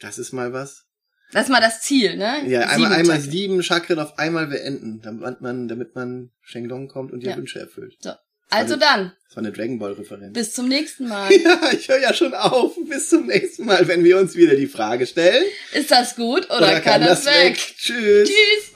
das 0.00 0.18
ist 0.18 0.32
mal 0.32 0.52
was. 0.52 0.84
Das 1.32 1.44
ist 1.44 1.50
mal 1.50 1.60
das 1.60 1.80
Ziel, 1.82 2.16
ne? 2.16 2.48
Ja, 2.48 2.60
einmal, 2.60 2.76
Sieben 2.76 2.92
einmal 2.92 3.16
Chakren. 3.16 3.30
sieben 3.32 3.62
Chakren 3.62 3.98
auf 3.98 4.18
einmal 4.18 4.46
beenden, 4.46 5.00
damit 5.02 5.40
man, 5.42 5.68
damit 5.68 5.94
man 5.94 6.30
Shenglong 6.40 6.88
kommt 6.88 7.12
und 7.12 7.20
dir 7.24 7.30
Ja. 7.30 7.36
Wünsche 7.36 7.58
erfüllt. 7.58 7.96
So. 8.00 8.12
Also 8.50 8.74
eine- 8.74 8.80
dann, 8.80 9.12
Das 9.26 9.36
war 9.36 9.42
eine 9.42 9.52
Dragon 9.52 9.78
Ball 9.78 9.92
Referenz. 9.92 10.32
bis 10.32 10.52
zum 10.54 10.68
nächsten 10.68 11.08
Mal. 11.08 11.30
Ja, 11.32 11.60
ich 11.72 11.88
höre 11.88 12.00
ja 12.00 12.14
schon 12.14 12.34
auf. 12.34 12.74
Bis 12.88 13.08
zum 13.10 13.26
nächsten 13.26 13.66
Mal, 13.66 13.86
wenn 13.88 14.04
wir 14.04 14.18
uns 14.18 14.34
wieder 14.36 14.54
die 14.56 14.66
Frage 14.66 15.06
stellen. 15.06 15.44
Ist 15.72 15.90
das 15.90 16.16
gut 16.16 16.50
oder, 16.50 16.80
kann, 16.80 17.02
das 17.02 17.26
weg? 17.26 17.56
Tschüss. 17.78 18.28
Tschüss. 18.28 18.72